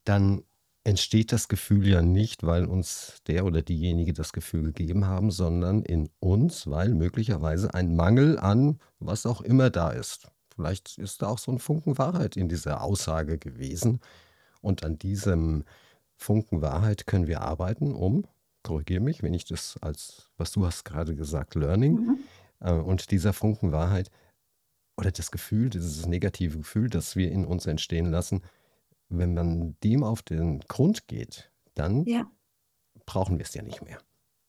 dann 0.05 0.43
entsteht 0.85 1.33
das 1.33 1.49
Gefühl 1.49 1.85
ja 1.85 2.01
nicht, 2.01 2.43
weil 2.45 2.63
uns 2.63 3.21
der 3.27 3.43
oder 3.43 3.61
diejenige 3.61 4.13
das 4.13 4.31
Gefühl 4.31 4.71
gegeben 4.71 5.05
haben, 5.05 5.31
sondern 5.31 5.83
in 5.83 6.09
uns, 6.21 6.65
weil 6.67 6.93
möglicherweise 6.93 7.73
ein 7.73 7.93
Mangel 7.97 8.39
an 8.39 8.79
was 8.99 9.25
auch 9.25 9.41
immer 9.41 9.69
da 9.69 9.91
ist. 9.91 10.29
Vielleicht 10.55 10.97
ist 10.97 11.21
da 11.21 11.27
auch 11.27 11.39
so 11.39 11.51
ein 11.51 11.59
Funken 11.59 11.97
Wahrheit 11.97 12.37
in 12.37 12.47
dieser 12.47 12.81
Aussage 12.81 13.37
gewesen. 13.37 13.99
Und 14.61 14.83
an 14.83 14.97
diesem 14.97 15.65
Funken 16.15 16.61
Wahrheit 16.61 17.05
können 17.05 17.27
wir 17.27 17.41
arbeiten, 17.41 17.93
um, 17.93 18.25
korrigiere 18.63 19.01
mich, 19.01 19.23
wenn 19.23 19.33
ich 19.33 19.45
das 19.45 19.77
als, 19.81 20.29
was 20.37 20.51
du 20.51 20.65
hast 20.65 20.83
gerade 20.85 21.15
gesagt, 21.15 21.55
Learning, 21.55 21.93
mhm. 21.93 22.19
äh, 22.59 22.71
und 22.73 23.11
dieser 23.11 23.33
Funken 23.33 23.71
Wahrheit 23.71 24.11
oder 24.97 25.11
das 25.11 25.31
Gefühl, 25.31 25.69
dieses 25.69 26.05
negative 26.07 26.57
Gefühl, 26.59 26.89
das 26.89 27.15
wir 27.15 27.31
in 27.31 27.45
uns 27.45 27.65
entstehen 27.67 28.07
lassen, 28.11 28.41
wenn 29.09 29.33
man 29.33 29.77
dem 29.83 30.03
auf 30.03 30.21
den 30.21 30.59
Grund 30.61 31.07
geht, 31.07 31.51
dann 31.75 32.05
Ja. 32.05 32.29
brauchen 33.05 33.37
wir 33.37 33.45
es 33.45 33.53
ja 33.53 33.61
nicht 33.61 33.83
mehr. 33.83 33.99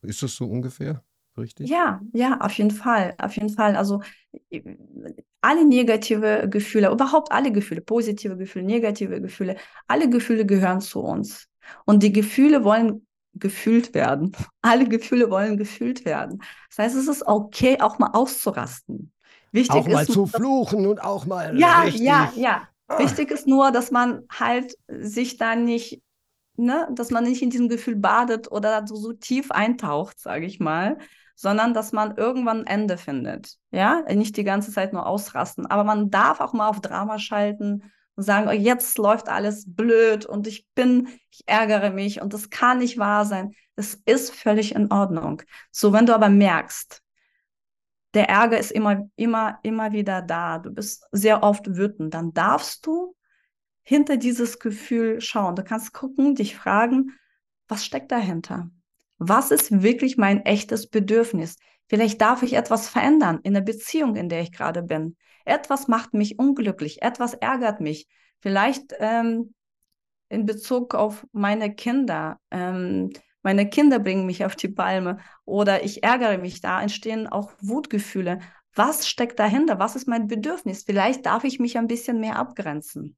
Ist 0.02 0.22
das 0.22 0.34
so 0.36 0.46
ungefähr 0.46 1.04
richtig? 1.36 1.68
Ja, 1.68 2.00
ja, 2.12 2.40
auf 2.40 2.52
jeden 2.52 2.70
Fall, 2.70 3.14
auf 3.18 3.36
jeden 3.36 3.50
Fall. 3.50 3.76
Also 3.76 4.02
alle 5.40 5.66
negative 5.66 6.48
Gefühle, 6.48 6.90
überhaupt 6.90 7.30
alle 7.32 7.52
Gefühle, 7.52 7.80
positive 7.80 8.36
Gefühle, 8.36 8.64
negative 8.64 9.20
Gefühle, 9.20 9.56
alle 9.86 10.08
Gefühle 10.10 10.46
gehören 10.46 10.80
zu 10.80 11.00
uns. 11.00 11.46
Und 11.84 12.02
die 12.02 12.12
Gefühle 12.12 12.64
wollen 12.64 13.06
gefühlt 13.38 13.94
werden. 13.94 14.32
Alle 14.62 14.88
Gefühle 14.88 15.30
wollen 15.30 15.56
gefühlt 15.56 16.04
werden. 16.04 16.42
Das 16.68 16.78
heißt, 16.78 16.96
es 16.96 17.08
ist 17.08 17.26
okay, 17.26 17.80
auch 17.80 17.98
mal 17.98 18.10
auszurasten. 18.12 19.12
Wichtig 19.52 19.76
auch 19.76 19.88
mal 19.88 20.02
ist, 20.02 20.12
zu 20.12 20.26
fluchen 20.26 20.86
und 20.86 21.02
auch 21.02 21.26
mal 21.26 21.58
ja, 21.58 21.82
richtig. 21.82 22.02
Ja, 22.02 22.32
ja, 22.34 22.68
ja. 22.90 22.98
Wichtig 22.98 23.30
ist 23.30 23.46
nur, 23.46 23.70
dass 23.70 23.90
man 23.90 24.22
halt 24.30 24.74
sich 24.88 25.36
da 25.36 25.56
nicht, 25.56 26.02
ne, 26.56 26.88
dass 26.92 27.10
man 27.10 27.24
nicht 27.24 27.42
in 27.42 27.50
diesem 27.50 27.68
Gefühl 27.68 27.96
badet 27.96 28.50
oder 28.50 28.86
so, 28.86 28.96
so 28.96 29.12
tief 29.12 29.50
eintaucht, 29.50 30.18
sage 30.18 30.46
ich 30.46 30.60
mal, 30.60 30.98
sondern 31.34 31.72
dass 31.72 31.92
man 31.92 32.16
irgendwann 32.16 32.60
ein 32.60 32.66
Ende 32.66 32.98
findet. 32.98 33.56
Ja, 33.70 34.02
nicht 34.14 34.36
die 34.36 34.44
ganze 34.44 34.72
Zeit 34.72 34.92
nur 34.92 35.06
ausrasten. 35.06 35.66
Aber 35.66 35.84
man 35.84 36.10
darf 36.10 36.40
auch 36.40 36.52
mal 36.52 36.68
auf 36.68 36.80
Drama 36.80 37.18
schalten 37.18 37.84
und 38.18 38.24
sagen, 38.24 38.48
oh, 38.48 38.50
jetzt 38.50 38.98
läuft 38.98 39.28
alles 39.28 39.64
blöd 39.64 40.26
und 40.26 40.48
ich 40.48 40.66
bin, 40.74 41.06
ich 41.30 41.44
ärgere 41.46 41.90
mich 41.90 42.20
und 42.20 42.34
das 42.34 42.50
kann 42.50 42.78
nicht 42.78 42.98
wahr 42.98 43.24
sein. 43.24 43.54
Das 43.76 43.94
ist 44.06 44.34
völlig 44.34 44.74
in 44.74 44.90
Ordnung. 44.90 45.40
So, 45.70 45.92
wenn 45.92 46.04
du 46.04 46.16
aber 46.16 46.28
merkst, 46.28 47.00
der 48.14 48.28
Ärger 48.28 48.58
ist 48.58 48.72
immer, 48.72 49.08
immer, 49.14 49.60
immer 49.62 49.92
wieder 49.92 50.20
da. 50.20 50.58
Du 50.58 50.72
bist 50.72 51.06
sehr 51.12 51.44
oft 51.44 51.76
wütend. 51.76 52.12
Dann 52.12 52.32
darfst 52.34 52.84
du 52.86 53.14
hinter 53.82 54.16
dieses 54.16 54.58
Gefühl 54.58 55.20
schauen. 55.20 55.54
Du 55.54 55.62
kannst 55.62 55.92
gucken, 55.92 56.34
dich 56.34 56.56
fragen, 56.56 57.12
was 57.68 57.84
steckt 57.84 58.10
dahinter? 58.10 58.68
Was 59.18 59.52
ist 59.52 59.80
wirklich 59.80 60.16
mein 60.16 60.44
echtes 60.44 60.88
Bedürfnis? 60.88 61.56
Vielleicht 61.88 62.20
darf 62.20 62.42
ich 62.42 62.54
etwas 62.54 62.88
verändern 62.88 63.40
in 63.42 63.54
der 63.54 63.62
Beziehung, 63.62 64.16
in 64.16 64.28
der 64.28 64.42
ich 64.42 64.52
gerade 64.52 64.82
bin. 64.82 65.16
Etwas 65.44 65.88
macht 65.88 66.14
mich 66.14 66.38
unglücklich, 66.38 67.02
etwas 67.02 67.34
ärgert 67.34 67.80
mich. 67.80 68.06
Vielleicht 68.40 68.94
ähm, 68.98 69.54
in 70.28 70.44
Bezug 70.46 70.94
auf 70.94 71.26
meine 71.32 71.74
Kinder. 71.74 72.38
Ähm, 72.50 73.10
meine 73.42 73.68
Kinder 73.68 73.98
bringen 73.98 74.26
mich 74.26 74.44
auf 74.44 74.56
die 74.56 74.68
Palme 74.68 75.18
oder 75.44 75.82
ich 75.82 76.02
ärgere 76.02 76.38
mich, 76.38 76.60
da 76.60 76.82
entstehen 76.82 77.26
auch 77.26 77.52
Wutgefühle. 77.60 78.40
Was 78.74 79.08
steckt 79.08 79.38
dahinter? 79.38 79.78
Was 79.78 79.96
ist 79.96 80.06
mein 80.06 80.26
Bedürfnis? 80.26 80.84
Vielleicht 80.84 81.24
darf 81.24 81.44
ich 81.44 81.58
mich 81.58 81.78
ein 81.78 81.86
bisschen 81.86 82.20
mehr 82.20 82.36
abgrenzen. 82.36 83.16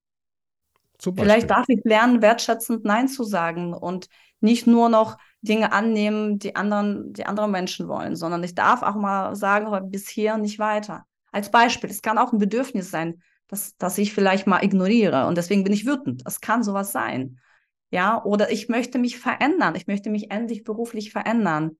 Vielleicht 1.24 1.50
darf 1.50 1.64
ich 1.68 1.80
lernen, 1.84 2.22
wertschätzend 2.22 2.84
Nein 2.84 3.08
zu 3.08 3.24
sagen 3.24 3.72
und 3.72 4.08
nicht 4.40 4.66
nur 4.66 4.88
noch 4.88 5.16
Dinge 5.42 5.72
annehmen, 5.72 6.38
die 6.38 6.56
anderen, 6.56 7.12
die 7.12 7.26
andere 7.26 7.48
Menschen 7.48 7.88
wollen, 7.88 8.16
sondern 8.16 8.42
ich 8.42 8.54
darf 8.54 8.82
auch 8.82 8.94
mal 8.94 9.34
sagen, 9.34 9.90
bis 9.90 10.08
hier 10.08 10.36
nicht 10.36 10.58
weiter. 10.58 11.06
Als 11.32 11.50
Beispiel, 11.50 11.90
es 11.90 12.02
kann 12.02 12.18
auch 12.18 12.32
ein 12.32 12.38
Bedürfnis 12.38 12.90
sein, 12.90 13.22
dass, 13.48 13.76
dass 13.76 13.98
ich 13.98 14.12
vielleicht 14.12 14.46
mal 14.46 14.62
ignoriere 14.62 15.26
und 15.26 15.36
deswegen 15.36 15.64
bin 15.64 15.72
ich 15.72 15.86
wütend. 15.86 16.22
Es 16.26 16.40
kann 16.40 16.62
sowas 16.62 16.92
sein. 16.92 17.40
Ja, 17.90 18.22
oder 18.22 18.52
ich 18.52 18.68
möchte 18.68 18.98
mich 18.98 19.18
verändern. 19.18 19.74
Ich 19.74 19.86
möchte 19.86 20.10
mich 20.10 20.30
endlich 20.30 20.62
beruflich 20.62 21.10
verändern. 21.10 21.76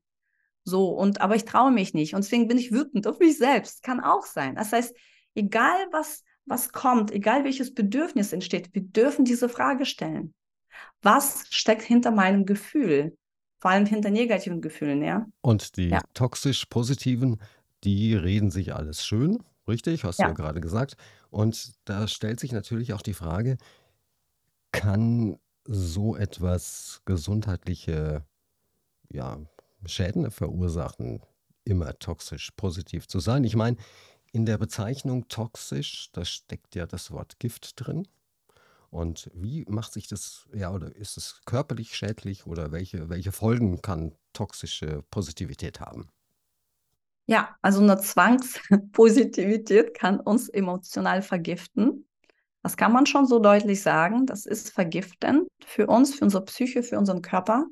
So, 0.65 0.89
und 0.89 1.21
aber 1.21 1.37
ich 1.37 1.45
traue 1.45 1.71
mich 1.71 1.95
nicht. 1.95 2.15
Und 2.15 2.25
deswegen 2.25 2.49
bin 2.49 2.59
ich 2.59 2.73
wütend 2.73 3.07
auf 3.07 3.19
mich 3.19 3.39
selbst. 3.39 3.83
Kann 3.83 4.01
auch 4.01 4.27
sein. 4.27 4.57
Das 4.57 4.73
heißt, 4.73 4.95
egal 5.35 5.87
was, 5.93 6.25
was 6.47 6.73
kommt, 6.73 7.13
egal 7.13 7.45
welches 7.45 7.75
Bedürfnis 7.75 8.33
entsteht, 8.33 8.75
wir 8.75 8.83
dürfen 8.83 9.25
diese 9.25 9.49
Frage 9.49 9.87
stellen. 9.87 10.35
Was 11.03 11.47
steckt 11.51 11.83
hinter 11.83 12.11
meinem 12.11 12.45
Gefühl? 12.45 13.17
Vor 13.61 13.71
allem 13.71 13.87
hinter 13.87 14.11
negativen 14.11 14.63
Gefühlen, 14.63 15.03
ja. 15.03 15.27
Und 15.43 15.77
die 15.77 15.91
ja. 15.91 16.01
toxisch 16.15 16.65
positiven, 16.67 17.39
die 17.85 18.15
reden 18.15 18.51
sich 18.51 18.75
alles 18.75 19.05
schön, 19.05 19.43
richtig? 19.69 20.03
Hast 20.05 20.19
ja. 20.19 20.27
du 20.27 20.31
ja 20.31 20.35
gerade 20.35 20.61
gesagt. 20.61 20.97
Und 21.31 21.75
da 21.85 22.09
stellt 22.09 22.41
sich 22.41 22.53
natürlich 22.53 22.95
auch 22.95 23.03
die 23.03 23.15
Frage, 23.15 23.59
kann 24.73 25.39
so 25.65 26.17
etwas 26.17 27.03
gesundheitliche 27.05 28.25
ja, 29.13 29.39
Schäden 29.85 30.31
verursachen, 30.31 31.21
immer 31.65 31.99
toxisch 31.99 32.51
positiv 32.53 33.09
zu 33.09 33.21
sein. 33.21 33.45
Ich 33.45 33.57
meine, 33.57 33.77
in 34.33 34.47
der 34.47 34.57
Bezeichnung 34.57 35.29
toxisch, 35.29 36.11
da 36.13 36.25
steckt 36.25 36.75
ja 36.75 36.87
das 36.87 37.11
Wort 37.11 37.39
Gift 37.39 37.73
drin. 37.77 38.07
Und 38.91 39.31
wie 39.33 39.65
macht 39.69 39.93
sich 39.93 40.09
das, 40.09 40.49
ja, 40.53 40.73
oder 40.73 40.95
ist 40.97 41.17
es 41.17 41.41
körperlich 41.45 41.97
schädlich 41.97 42.47
oder 42.47 42.73
welche, 42.73 43.09
welche 43.09 43.31
Folgen 43.31 43.81
kann 43.83 44.17
toxische 44.33 45.05
Positivität 45.11 45.81
haben? 45.81 46.09
Ja, 47.27 47.57
also 47.63 47.81
eine 47.81 47.99
Zwangspositivität 47.99 49.95
kann 49.95 50.19
uns 50.19 50.49
emotional 50.49 51.23
vergiften. 51.23 52.09
Das 52.63 52.77
kann 52.77 52.93
man 52.93 53.07
schon 53.07 53.27
so 53.27 53.39
deutlich 53.39 53.81
sagen. 53.83 54.27
Das 54.27 54.45
ist 54.45 54.71
vergiftend 54.71 55.49
für 55.65 55.87
uns, 55.87 56.17
für 56.17 56.25
unsere 56.25 56.45
Psyche, 56.45 56.83
für 56.83 56.99
unseren 56.99 57.23
Körper. 57.23 57.67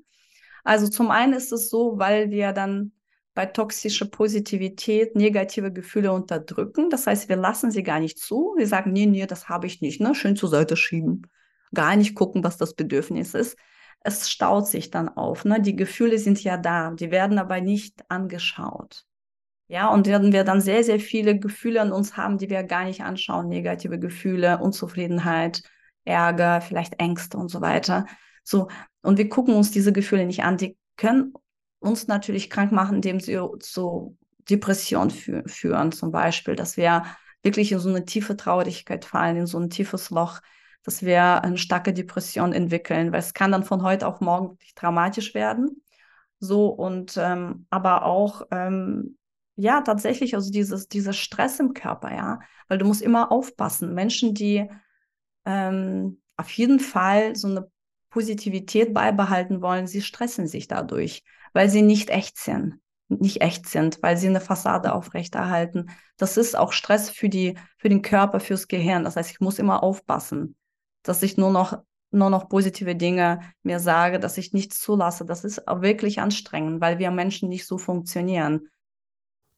Also 0.63 0.89
zum 0.89 1.11
einen 1.11 1.33
ist 1.33 1.51
es 1.53 1.71
so, 1.71 1.99
weil 1.99 2.31
wir 2.31 2.53
dann 2.53 2.93
bei 3.39 3.47
toxischer 3.47 4.07
Positivität 4.07 5.15
negative 5.15 5.73
Gefühle 5.73 6.11
unterdrücken. 6.11 6.91
Das 6.91 7.07
heißt, 7.07 7.29
wir 7.29 7.37
lassen 7.37 7.71
sie 7.71 7.85
gar 7.85 8.01
nicht 8.01 8.19
zu. 8.19 8.55
Wir 8.57 8.67
sagen, 8.67 8.91
nee, 8.91 9.07
nee, 9.07 9.27
das 9.27 9.49
habe 9.49 9.69
ich 9.69 9.81
nicht. 9.81 10.01
Ne? 10.01 10.17
Schön 10.17 10.35
zur 10.35 10.49
Seite 10.49 10.77
schieben. 10.77 11.23
Gar 11.73 11.95
nicht 11.95 12.17
gucken, 12.17 12.43
was 12.43 12.57
das 12.57 12.75
Bedürfnis 12.75 13.35
ist. 13.35 13.57
Es 14.01 14.29
staut 14.29 14.67
sich 14.67 14.91
dann 14.91 15.09
auf. 15.09 15.45
Ne? 15.45 15.63
Die 15.63 15.77
Gefühle 15.77 16.19
sind 16.19 16.43
ja 16.43 16.57
da. 16.57 16.91
Die 16.91 17.13
werden 17.13 17.39
aber 17.39 17.61
nicht 17.61 18.03
angeschaut. 18.09 19.05
Ja, 19.69 19.89
und 19.89 20.09
werden 20.09 20.33
wir 20.33 20.43
dann 20.43 20.61
sehr, 20.61 20.83
sehr 20.83 20.99
viele 20.99 21.39
Gefühle 21.39 21.81
an 21.81 21.93
uns 21.93 22.17
haben, 22.17 22.39
die 22.39 22.51
wir 22.51 22.65
gar 22.65 22.87
nicht 22.87 23.05
anschauen. 23.05 23.47
Negative 23.47 24.01
Gefühle, 24.01 24.59
Unzufriedenheit, 24.59 25.63
Ärger, 26.05 26.61
vielleicht 26.61 26.99
Ängste 26.99 27.39
und 27.39 27.51
so 27.51 27.61
weiter. 27.61 28.05
So, 28.43 28.67
und 29.03 29.17
wir 29.17 29.29
gucken 29.29 29.55
uns 29.55 29.71
diese 29.71 29.93
Gefühle 29.93 30.27
nicht 30.27 30.43
an. 30.43 30.57
Die 30.57 30.77
können 30.97 31.35
uns 31.81 32.09
natürlich 32.09 32.51
krank 32.51 32.73
machen, 32.73 32.97
indem 32.97 33.21
sie 33.21 33.39
zu 33.61 34.17
Depression 34.49 35.11
fü 35.11 35.43
führen, 35.47 35.93
zum 35.93 36.11
Beispiel, 36.11 36.57
dass 36.57 36.77
wir 36.77 37.05
wirklich 37.43 37.73
in 37.73 37.79
so 37.79 37.89
eine 37.89 38.05
tiefe 38.05 38.37
Traurigkeit 38.37 39.05
fallen, 39.05 39.37
in 39.37 39.47
so 39.47 39.59
ein 39.59 39.71
tiefes 39.71 40.11
Loch, 40.11 40.41
dass 40.83 41.03
wir 41.03 41.45
eine 41.45 41.59
starke 41.59 41.93
Depression 41.93 42.53
entwickeln, 42.53 43.13
weil 43.13 43.21
es 43.21 43.35
kann 43.35 43.53
dann 43.53 43.65
von 43.65 43.83
heute 43.83 44.07
auf 44.07 44.21
morgen 44.21 44.59
dramatisch 44.75 45.35
werden. 45.35 45.83
So 46.41 46.69
und 46.69 47.17
ähm, 47.17 47.67
aber 47.71 48.05
auch 48.05 48.43
ähm, 48.51 49.19
ja, 49.57 49.81
tatsächlich, 49.81 50.37
also 50.37 50.53
dieses, 50.53 50.87
dieser 50.87 51.13
Stress 51.13 51.59
im 51.59 51.75
Körper, 51.75 52.15
ja, 52.15 52.39
weil 52.69 52.79
du 52.79 52.87
musst 52.87 53.03
immer 53.03 53.33
aufpassen. 53.33 53.93
Menschen, 53.93 54.33
die 54.33 54.71
ähm, 55.45 56.23
auf 56.37 56.51
jeden 56.51 56.79
Fall 56.79 57.35
so 57.35 57.49
eine 57.49 57.69
Positivität 58.11 58.95
beibehalten 58.95 59.61
wollen, 59.61 59.89
sie 59.89 60.01
stressen 60.01 60.47
sich 60.47 60.69
dadurch, 60.69 61.25
weil 61.53 61.69
sie 61.69 61.83
nicht 61.83 62.11
echt 62.11 62.39
sind, 62.39 62.81
nicht 63.09 63.41
echt 63.41 63.69
sind, 63.69 64.03
weil 64.03 64.17
sie 64.17 64.29
eine 64.29 64.41
Fassade 64.41 64.95
aufrechterhalten. 64.95 65.91
Das 66.17 66.37
ist 66.37 66.57
auch 66.57 66.73
Stress 66.73 67.11
für 67.11 67.29
die, 67.29 67.57
für 67.77 67.89
den 67.89 68.03
Körper, 68.03 68.41
fürs 68.41 68.69
Gehirn. 68.69 69.05
Das 69.05 69.17
heißt, 69.17 69.31
ich 69.31 69.41
muss 69.41 69.59
immer 69.59 69.83
aufpassen, 69.83 70.57
dass 71.03 71.23
ich 71.23 71.37
nur 71.37 71.51
noch 71.51 71.79
nur 72.11 72.31
noch 72.31 72.49
positive 72.49 72.97
Dinge 72.97 73.41
mir 73.63 73.81
sage, 73.81 74.19
dass 74.19 74.39
ich 74.39 74.53
nichts 74.53 74.81
zulasse. 74.81 75.27
Das 75.27 75.45
ist 75.45 75.63
wirklich 75.67 76.21
anstrengend, 76.21 76.81
weil 76.81 76.99
wir 76.99 77.11
Menschen 77.11 77.51
nicht 77.51 77.67
so 77.67 77.77
funktionieren. 77.77 78.69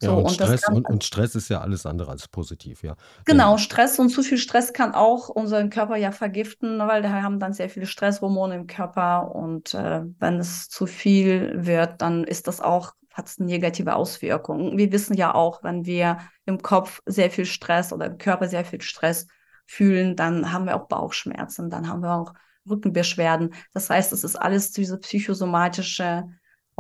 Ja, 0.03 0.13
und, 0.13 0.25
und 0.25 0.31
Stress, 0.33 0.67
und, 0.69 0.89
und 0.89 1.05
Stress 1.05 1.35
ist 1.35 1.51
ja 1.51 1.61
alles 1.61 1.85
andere 1.85 2.11
als 2.11 2.27
positiv, 2.27 2.83
ja. 2.83 2.97
Genau, 3.27 3.59
Stress 3.59 3.99
und 3.99 4.09
zu 4.09 4.23
viel 4.23 4.39
Stress 4.39 4.73
kann 4.73 4.95
auch 4.95 5.29
unseren 5.29 5.69
Körper 5.69 5.97
ja 5.97 6.11
vergiften, 6.11 6.79
weil 6.79 7.03
wir 7.03 7.23
haben 7.23 7.39
dann 7.39 7.53
sehr 7.53 7.69
viele 7.69 7.87
Stresshormone 7.87 8.55
im 8.55 8.67
Körper 8.67 9.35
und 9.35 9.75
äh, 9.75 10.03
wenn 10.19 10.39
es 10.39 10.69
zu 10.69 10.87
viel 10.87 11.67
wird, 11.67 12.01
dann 12.01 12.25
ist 12.25 12.47
das 12.47 12.63
auch, 12.63 12.95
hat 13.13 13.27
es 13.27 13.39
negative 13.39 13.95
Auswirkungen. 13.95 14.79
Wir 14.79 14.91
wissen 14.91 15.15
ja 15.15 15.35
auch, 15.35 15.63
wenn 15.63 15.85
wir 15.85 16.19
im 16.47 16.63
Kopf 16.63 17.03
sehr 17.05 17.31
viel 17.31 17.45
Stress 17.45 17.93
oder 17.93 18.07
im 18.07 18.17
Körper 18.19 18.49
sehr 18.49 18.65
viel 18.65 18.81
Stress 18.81 19.27
fühlen, 19.67 20.17
dann 20.17 20.51
haben 20.53 20.65
wir 20.65 20.77
auch 20.77 20.89
Bauchschmerzen, 20.89 21.69
dann 21.69 21.89
haben 21.89 22.03
wir 22.03 22.15
auch 22.15 22.33
Rückenbeschwerden. 22.69 23.55
Das 23.75 23.91
heißt, 23.91 24.13
es 24.13 24.25
ist 24.25 24.37
alles 24.37 24.73
diese 24.73 24.99
psychosomatische 24.99 26.25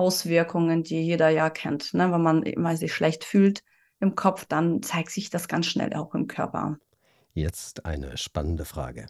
Auswirkungen, 0.00 0.82
die 0.82 1.02
jeder 1.02 1.28
ja 1.28 1.50
kennt. 1.50 1.92
Ne? 1.92 2.10
Wenn 2.10 2.22
man 2.22 2.42
immer 2.42 2.74
sich 2.74 2.94
schlecht 2.94 3.22
fühlt 3.22 3.62
im 4.00 4.14
Kopf, 4.14 4.46
dann 4.46 4.82
zeigt 4.82 5.10
sich 5.10 5.28
das 5.28 5.46
ganz 5.46 5.66
schnell 5.66 5.92
auch 5.92 6.14
im 6.14 6.26
Körper. 6.26 6.78
Jetzt 7.34 7.84
eine 7.84 8.16
spannende 8.16 8.64
Frage. 8.64 9.08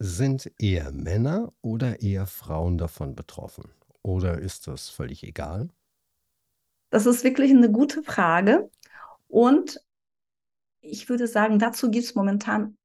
Sind 0.00 0.50
eher 0.58 0.90
Männer 0.90 1.52
oder 1.62 2.02
eher 2.02 2.26
Frauen 2.26 2.78
davon 2.78 3.14
betroffen? 3.14 3.70
Oder 4.02 4.38
ist 4.38 4.66
das 4.66 4.88
völlig 4.88 5.22
egal? 5.22 5.68
Das 6.90 7.06
ist 7.06 7.22
wirklich 7.22 7.52
eine 7.52 7.70
gute 7.70 8.02
Frage. 8.02 8.68
Und 9.28 9.80
ich 10.80 11.08
würde 11.08 11.28
sagen, 11.28 11.60
dazu 11.60 11.92
gibt 11.92 12.06
es 12.06 12.16
momentan 12.16 12.76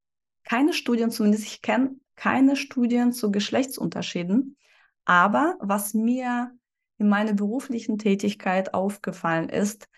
keine 0.44 0.72
Studien, 0.72 1.10
zumindest 1.10 1.46
ich 1.46 1.62
kenne 1.62 1.96
keine 2.14 2.54
Studien 2.54 3.12
zu 3.12 3.32
Geschlechtsunterschieden. 3.32 4.56
Aber 5.04 5.56
was 5.60 5.94
mir 5.94 6.52
in 7.02 7.08
meiner 7.08 7.34
beruflichen 7.34 7.98
Tätigkeit 7.98 8.72
aufgefallen 8.74 9.48
ist, 9.48 9.88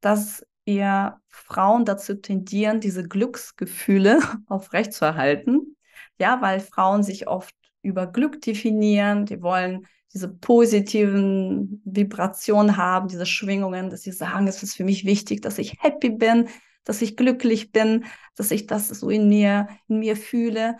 dass 0.00 0.46
wir 0.64 1.20
Frauen 1.28 1.84
dazu 1.84 2.14
tendieren, 2.14 2.80
diese 2.80 3.02
Glücksgefühle 3.02 4.20
aufrechtzuerhalten. 4.46 5.76
Ja, 6.18 6.40
weil 6.42 6.60
Frauen 6.60 7.02
sich 7.02 7.26
oft 7.26 7.54
über 7.82 8.06
Glück 8.06 8.42
definieren, 8.42 9.24
die 9.26 9.42
wollen 9.42 9.86
diese 10.12 10.28
positiven 10.28 11.80
Vibrationen 11.84 12.76
haben, 12.76 13.08
diese 13.08 13.26
Schwingungen, 13.26 13.90
dass 13.90 14.02
sie 14.02 14.12
sagen, 14.12 14.46
es 14.48 14.62
ist 14.62 14.76
für 14.76 14.84
mich 14.84 15.04
wichtig, 15.04 15.40
dass 15.40 15.58
ich 15.58 15.82
happy 15.82 16.10
bin, 16.10 16.48
dass 16.84 17.00
ich 17.00 17.16
glücklich 17.16 17.72
bin, 17.72 18.04
dass 18.34 18.50
ich 18.50 18.66
das 18.66 18.88
so 18.88 19.08
in 19.08 19.28
mir, 19.28 19.68
in 19.88 20.00
mir 20.00 20.16
fühle. 20.16 20.76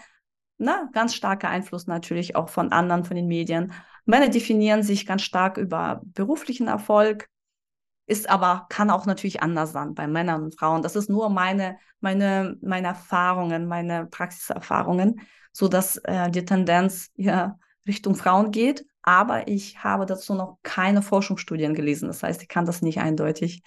Na, 0.59 0.91
ganz 0.93 1.15
starker 1.15 1.49
Einfluss 1.49 1.87
natürlich 1.87 2.37
auch 2.37 2.49
von 2.49 2.73
anderen, 2.73 3.05
von 3.05 3.17
den 3.17 3.29
Medien. 3.29 3.73
Männer 4.07 4.29
definieren 4.29 4.83
sich 4.83 5.07
ganz 5.07 5.23
stark 5.23 5.57
über 5.57 6.01
beruflichen 6.05 6.69
Erfolg, 6.69 7.29
ist 8.07 8.29
aber, 8.29 8.67
kann 8.69 8.91
auch 8.91 9.07
natürlich 9.07 9.43
anders 9.43 9.73
sein 9.73 9.95
bei 9.95 10.09
Männern 10.09 10.43
und 10.43 10.59
Frauen. 10.59 10.83
Das 10.83 10.97
ist 10.97 11.09
nur 11.09 11.31
meine, 11.31 11.79
meine, 12.01 12.57
meine 12.61 12.89
Erfahrungen, 12.89 13.69
meine 13.69 14.07
Praxiserfahrungen, 14.07 15.21
so 15.53 15.69
dass 15.69 15.97
äh, 15.99 16.31
die 16.31 16.45
Tendenz 16.45 17.11
ja 17.15 17.57
Richtung 17.87 18.17
Frauen 18.17 18.51
geht. 18.51 18.85
Aber 19.03 19.49
ich 19.49 19.83
habe 19.83 20.07
dazu 20.07 20.35
noch 20.35 20.59
keine 20.63 21.03
Forschungsstudien 21.03 21.75
gelesen. 21.75 22.09
Das 22.09 22.23
heißt, 22.23 22.43
ich 22.43 22.49
kann 22.49 22.67
das 22.67 22.83
nicht 22.83 22.99
eindeutig 22.99 23.63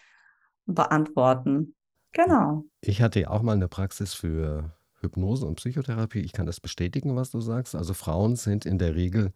beantworten. 0.65 1.75
Genau. 2.11 2.65
Ich 2.81 3.01
hatte 3.01 3.21
ja 3.21 3.29
auch 3.29 3.41
mal 3.41 3.53
eine 3.53 3.67
Praxis 3.67 4.13
für 4.13 4.73
Hypnose 4.99 5.45
und 5.45 5.55
Psychotherapie. 5.55 6.19
Ich 6.19 6.33
kann 6.33 6.45
das 6.45 6.59
bestätigen, 6.59 7.15
was 7.15 7.31
du 7.31 7.41
sagst. 7.41 7.75
Also 7.75 7.93
Frauen 7.93 8.35
sind 8.35 8.65
in 8.65 8.77
der 8.77 8.95
Regel 8.95 9.33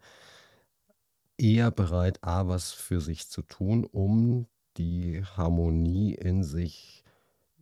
eher 1.38 1.70
bereit, 1.70 2.18
A, 2.22 2.48
was 2.48 2.72
für 2.72 3.00
sich 3.00 3.28
zu 3.28 3.42
tun, 3.42 3.84
um 3.84 4.46
die 4.76 5.22
Harmonie 5.36 6.14
in 6.14 6.44
sich 6.44 7.04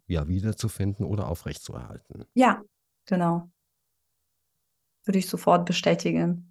ja 0.06 0.28
wiederzufinden 0.28 1.04
oder 1.06 1.28
aufrechtzuerhalten. 1.28 2.26
Ja, 2.34 2.62
genau. 3.06 3.50
Würde 5.04 5.18
ich 5.18 5.28
sofort 5.28 5.66
bestätigen. 5.66 6.50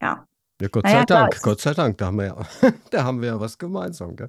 Ja. 0.00 0.26
Ja, 0.60 0.68
Gott 0.68 0.84
naja, 0.84 1.00
sei 1.00 1.04
Dank, 1.06 1.30
klar, 1.32 1.42
Gott 1.42 1.60
sei 1.60 1.72
Dank, 1.74 1.98
da 1.98 2.06
haben 2.06 2.18
wir 2.18 2.26
ja, 2.26 2.46
da 2.90 3.04
haben 3.04 3.20
wir 3.20 3.28
ja 3.28 3.40
was 3.40 3.56
gemeinsam. 3.56 4.16
Gell? 4.16 4.28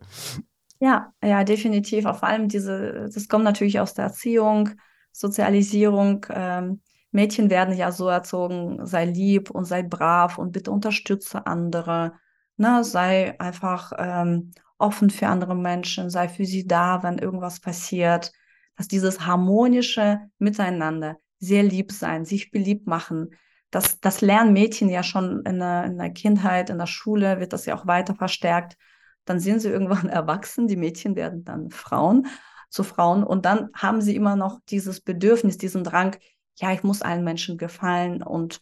Ja, 0.79 1.13
ja, 1.24 1.43
definitiv. 1.43 2.03
Vor 2.03 2.24
allem 2.24 2.48
diese, 2.48 3.10
das 3.13 3.27
kommt 3.27 3.43
natürlich 3.43 3.79
aus 3.79 3.93
der 3.93 4.05
Erziehung, 4.05 4.69
Sozialisierung. 5.12 6.25
Ähm, 6.29 6.81
Mädchen 7.12 7.50
werden 7.50 7.75
ja 7.75 7.91
so 7.91 8.07
erzogen, 8.07 8.86
sei 8.86 9.05
lieb 9.05 9.50
und 9.50 9.65
sei 9.65 9.83
brav 9.83 10.38
und 10.38 10.53
bitte 10.53 10.71
unterstütze 10.71 11.45
andere. 11.45 12.13
Ne, 12.62 12.84
sei 12.84 13.39
einfach 13.39 13.91
ähm, 13.98 14.51
offen 14.77 15.10
für 15.10 15.25
andere 15.25 15.56
Menschen, 15.56 16.12
sei 16.12 16.30
für 16.30 16.46
sie 16.46 16.68
da, 16.68 17.01
wenn 17.01 17.18
irgendwas 17.18 17.60
passiert. 17.60 18.32
Dass 18.77 18.88
dieses 18.88 19.25
harmonische 19.25 20.20
Miteinander, 20.38 21.18
sehr 21.39 21.63
lieb 21.63 21.91
sein, 21.91 22.24
sich 22.24 22.51
beliebt 22.51 22.86
machen, 22.86 23.32
das, 23.72 24.00
das 24.00 24.22
lernen 24.22 24.53
Mädchen 24.53 24.89
ja 24.89 25.01
schon 25.01 25.41
in 25.44 25.58
der, 25.58 25.86
in 25.86 25.98
der 25.98 26.12
Kindheit, 26.12 26.70
in 26.70 26.77
der 26.77 26.86
Schule, 26.86 27.39
wird 27.39 27.51
das 27.51 27.65
ja 27.65 27.74
auch 27.75 27.88
weiter 27.88 28.13
verstärkt. 28.13 28.77
Dann 29.25 29.39
sind 29.39 29.60
sie 29.62 29.70
irgendwann 29.72 30.08
erwachsen, 30.08 30.68
die 30.68 30.77
Mädchen 30.77 31.15
werden 31.15 31.44
dann 31.44 31.72
Frauen 31.72 32.27
zu 32.70 32.84
Frauen 32.84 33.24
und 33.24 33.44
dann 33.46 33.72
haben 33.74 34.01
sie 34.01 34.15
immer 34.15 34.36
noch 34.36 34.60
dieses 34.70 35.01
Bedürfnis, 35.01 35.58
diesen 35.58 35.84
Drang, 35.84 36.15
ja, 36.58 36.72
ich 36.74 36.84
muss 36.84 37.01
allen 37.01 37.24
Menschen 37.24 37.58
gefallen 37.58 38.22
und 38.22 38.60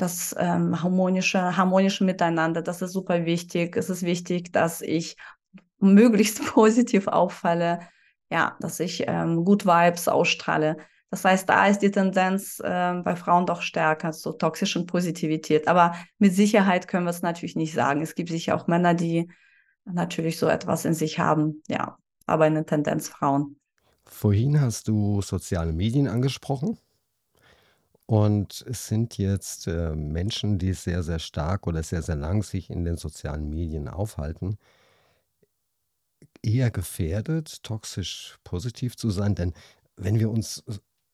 das 0.00 0.34
ähm, 0.38 0.82
harmonische, 0.82 1.56
harmonische 1.56 2.04
Miteinander, 2.04 2.62
das 2.62 2.82
ist 2.82 2.92
super 2.92 3.24
wichtig. 3.26 3.76
Es 3.76 3.90
ist 3.90 4.02
wichtig, 4.02 4.52
dass 4.52 4.80
ich 4.80 5.16
möglichst 5.78 6.44
positiv 6.54 7.06
auffalle, 7.06 7.80
ja, 8.30 8.56
dass 8.60 8.80
ich 8.80 9.04
ähm, 9.06 9.44
gut 9.44 9.66
Vibes 9.66 10.08
ausstrahle. 10.08 10.76
Das 11.10 11.24
heißt, 11.24 11.48
da 11.48 11.66
ist 11.66 11.80
die 11.80 11.90
Tendenz 11.90 12.60
äh, 12.60 12.94
bei 13.02 13.16
Frauen 13.16 13.44
doch 13.44 13.62
stärker 13.62 14.12
zur 14.12 14.38
toxischen 14.38 14.86
Positivität. 14.86 15.66
Aber 15.66 15.94
mit 16.18 16.34
Sicherheit 16.34 16.86
können 16.86 17.04
wir 17.04 17.10
es 17.10 17.22
natürlich 17.22 17.56
nicht 17.56 17.74
sagen. 17.74 18.00
Es 18.00 18.14
gibt 18.14 18.28
sicher 18.30 18.54
auch 18.54 18.68
Männer, 18.68 18.94
die 18.94 19.28
natürlich 19.84 20.38
so 20.38 20.46
etwas 20.46 20.84
in 20.84 20.94
sich 20.94 21.18
haben. 21.18 21.62
Ja, 21.66 21.98
aber 22.26 22.44
eine 22.44 22.64
Tendenz 22.64 23.08
Frauen. 23.08 23.58
Vorhin 24.04 24.60
hast 24.60 24.86
du 24.86 25.20
soziale 25.20 25.72
Medien 25.72 26.06
angesprochen. 26.06 26.78
Und 28.10 28.64
es 28.66 28.88
sind 28.88 29.18
jetzt 29.18 29.68
äh, 29.68 29.94
Menschen, 29.94 30.58
die 30.58 30.72
sehr, 30.72 31.04
sehr 31.04 31.20
stark 31.20 31.68
oder 31.68 31.84
sehr, 31.84 32.02
sehr 32.02 32.16
lang 32.16 32.42
sich 32.42 32.68
in 32.68 32.84
den 32.84 32.96
sozialen 32.96 33.48
Medien 33.48 33.86
aufhalten, 33.86 34.58
eher 36.42 36.72
gefährdet, 36.72 37.62
toxisch 37.62 38.36
positiv 38.42 38.96
zu 38.96 39.10
sein. 39.10 39.36
Denn 39.36 39.54
wenn 39.94 40.18
wir 40.18 40.28
uns 40.28 40.64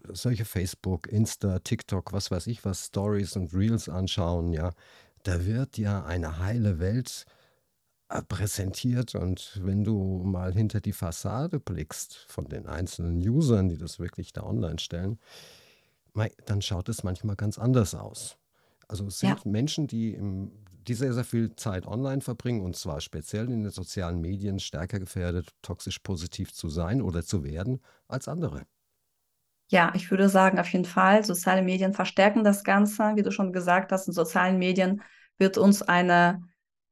solche 0.08 0.46
Facebook, 0.46 1.06
Insta, 1.08 1.58
TikTok, 1.58 2.14
was 2.14 2.30
weiß 2.30 2.46
ich 2.46 2.64
was, 2.64 2.86
Stories 2.86 3.36
und 3.36 3.52
Reels 3.52 3.90
anschauen, 3.90 4.54
ja, 4.54 4.72
da 5.22 5.44
wird 5.44 5.76
ja 5.76 6.02
eine 6.02 6.38
heile 6.38 6.78
Welt 6.78 7.26
äh, 8.08 8.22
präsentiert 8.22 9.14
und 9.14 9.60
wenn 9.62 9.84
du 9.84 10.22
mal 10.24 10.54
hinter 10.54 10.80
die 10.80 10.94
Fassade 10.94 11.60
blickst 11.60 12.16
von 12.28 12.46
den 12.48 12.66
einzelnen 12.66 13.18
Usern, 13.28 13.68
die 13.68 13.76
das 13.76 13.98
wirklich 13.98 14.32
da 14.32 14.44
online 14.44 14.78
stellen, 14.78 15.18
dann 16.46 16.62
schaut 16.62 16.88
es 16.88 17.04
manchmal 17.04 17.36
ganz 17.36 17.58
anders 17.58 17.94
aus. 17.94 18.38
Also 18.88 19.06
es 19.06 19.18
sind 19.18 19.30
ja. 19.44 19.50
Menschen, 19.50 19.86
die, 19.86 20.14
im, 20.14 20.52
die 20.86 20.94
sehr, 20.94 21.12
sehr 21.12 21.24
viel 21.24 21.54
Zeit 21.56 21.86
online 21.86 22.20
verbringen 22.20 22.62
und 22.62 22.76
zwar 22.76 23.00
speziell 23.00 23.50
in 23.50 23.62
den 23.62 23.70
sozialen 23.70 24.20
Medien 24.20 24.58
stärker 24.60 24.98
gefährdet, 24.98 25.54
toxisch 25.62 25.98
positiv 25.98 26.52
zu 26.52 26.68
sein 26.68 27.02
oder 27.02 27.24
zu 27.24 27.44
werden 27.44 27.80
als 28.08 28.28
andere. 28.28 28.66
Ja, 29.68 29.92
ich 29.96 30.10
würde 30.12 30.28
sagen, 30.28 30.60
auf 30.60 30.68
jeden 30.68 30.84
Fall. 30.84 31.24
Soziale 31.24 31.62
Medien 31.62 31.92
verstärken 31.92 32.44
das 32.44 32.62
Ganze. 32.62 33.16
Wie 33.16 33.22
du 33.22 33.32
schon 33.32 33.52
gesagt 33.52 33.90
hast, 33.90 34.06
in 34.06 34.12
sozialen 34.12 34.58
Medien 34.58 35.02
wird 35.38 35.58
uns 35.58 35.82
eine 35.82 36.42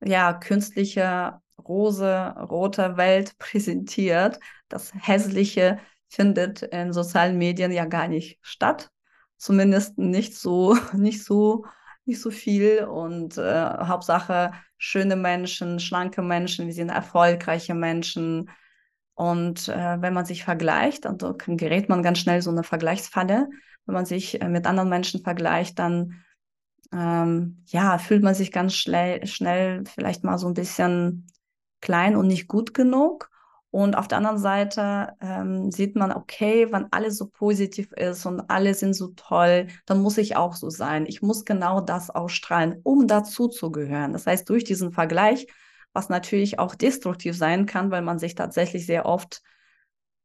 ja, 0.02 0.32
künstliche, 0.32 1.40
rose, 1.56 2.34
rote 2.36 2.96
Welt 2.96 3.38
präsentiert. 3.38 4.40
Das 4.68 4.92
Hässliche 4.94 5.78
findet 6.08 6.62
in 6.62 6.92
sozialen 6.92 7.38
Medien 7.38 7.70
ja 7.70 7.84
gar 7.84 8.08
nicht 8.08 8.38
statt. 8.42 8.90
Zumindest 9.36 9.98
nicht 9.98 10.36
so, 10.36 10.76
nicht 10.92 11.24
so, 11.24 11.66
nicht 12.04 12.20
so 12.20 12.30
viel. 12.30 12.84
Und 12.84 13.38
äh, 13.38 13.64
Hauptsache 13.64 14.52
schöne 14.78 15.16
Menschen, 15.16 15.80
schlanke 15.80 16.22
Menschen, 16.22 16.66
wir 16.66 16.74
sind 16.74 16.90
erfolgreiche 16.90 17.74
Menschen, 17.74 18.50
und 19.14 19.68
äh, 19.68 20.02
wenn 20.02 20.12
man 20.12 20.26
sich 20.26 20.44
vergleicht, 20.44 21.06
und 21.06 21.22
so 21.22 21.34
gerät 21.36 21.88
man 21.88 22.02
ganz 22.02 22.18
schnell 22.18 22.42
so 22.42 22.50
eine 22.50 22.64
Vergleichsfalle, 22.64 23.48
wenn 23.86 23.94
man 23.94 24.06
sich 24.06 24.40
äh, 24.40 24.48
mit 24.48 24.66
anderen 24.66 24.88
Menschen 24.88 25.22
vergleicht, 25.22 25.78
dann 25.78 26.24
ähm, 26.92 27.62
ja, 27.66 27.98
fühlt 27.98 28.22
man 28.22 28.34
sich 28.34 28.50
ganz 28.50 28.74
schnell, 28.74 29.26
schnell 29.26 29.84
vielleicht 29.86 30.24
mal 30.24 30.38
so 30.38 30.48
ein 30.48 30.54
bisschen 30.54 31.26
klein 31.80 32.16
und 32.16 32.26
nicht 32.26 32.48
gut 32.48 32.74
genug. 32.74 33.30
Und 33.74 33.96
auf 33.96 34.06
der 34.06 34.18
anderen 34.18 34.38
Seite 34.38 35.14
ähm, 35.20 35.72
sieht 35.72 35.96
man, 35.96 36.12
okay, 36.12 36.70
wenn 36.70 36.86
alles 36.92 37.18
so 37.18 37.26
positiv 37.26 37.90
ist 37.92 38.24
und 38.24 38.48
alle 38.48 38.72
sind 38.74 38.94
so 38.94 39.08
toll, 39.16 39.66
dann 39.84 40.00
muss 40.00 40.16
ich 40.16 40.36
auch 40.36 40.54
so 40.54 40.70
sein. 40.70 41.06
Ich 41.06 41.22
muss 41.22 41.44
genau 41.44 41.80
das 41.80 42.08
ausstrahlen, 42.08 42.80
um 42.84 43.08
dazu 43.08 43.48
zu 43.48 43.72
gehören. 43.72 44.12
Das 44.12 44.28
heißt, 44.28 44.48
durch 44.48 44.62
diesen 44.62 44.92
Vergleich 44.92 45.48
was 45.94 46.08
natürlich 46.08 46.58
auch 46.58 46.74
destruktiv 46.74 47.36
sein 47.36 47.66
kann, 47.66 47.90
weil 47.90 48.02
man 48.02 48.18
sich 48.18 48.34
tatsächlich 48.34 48.84
sehr 48.84 49.06
oft 49.06 49.42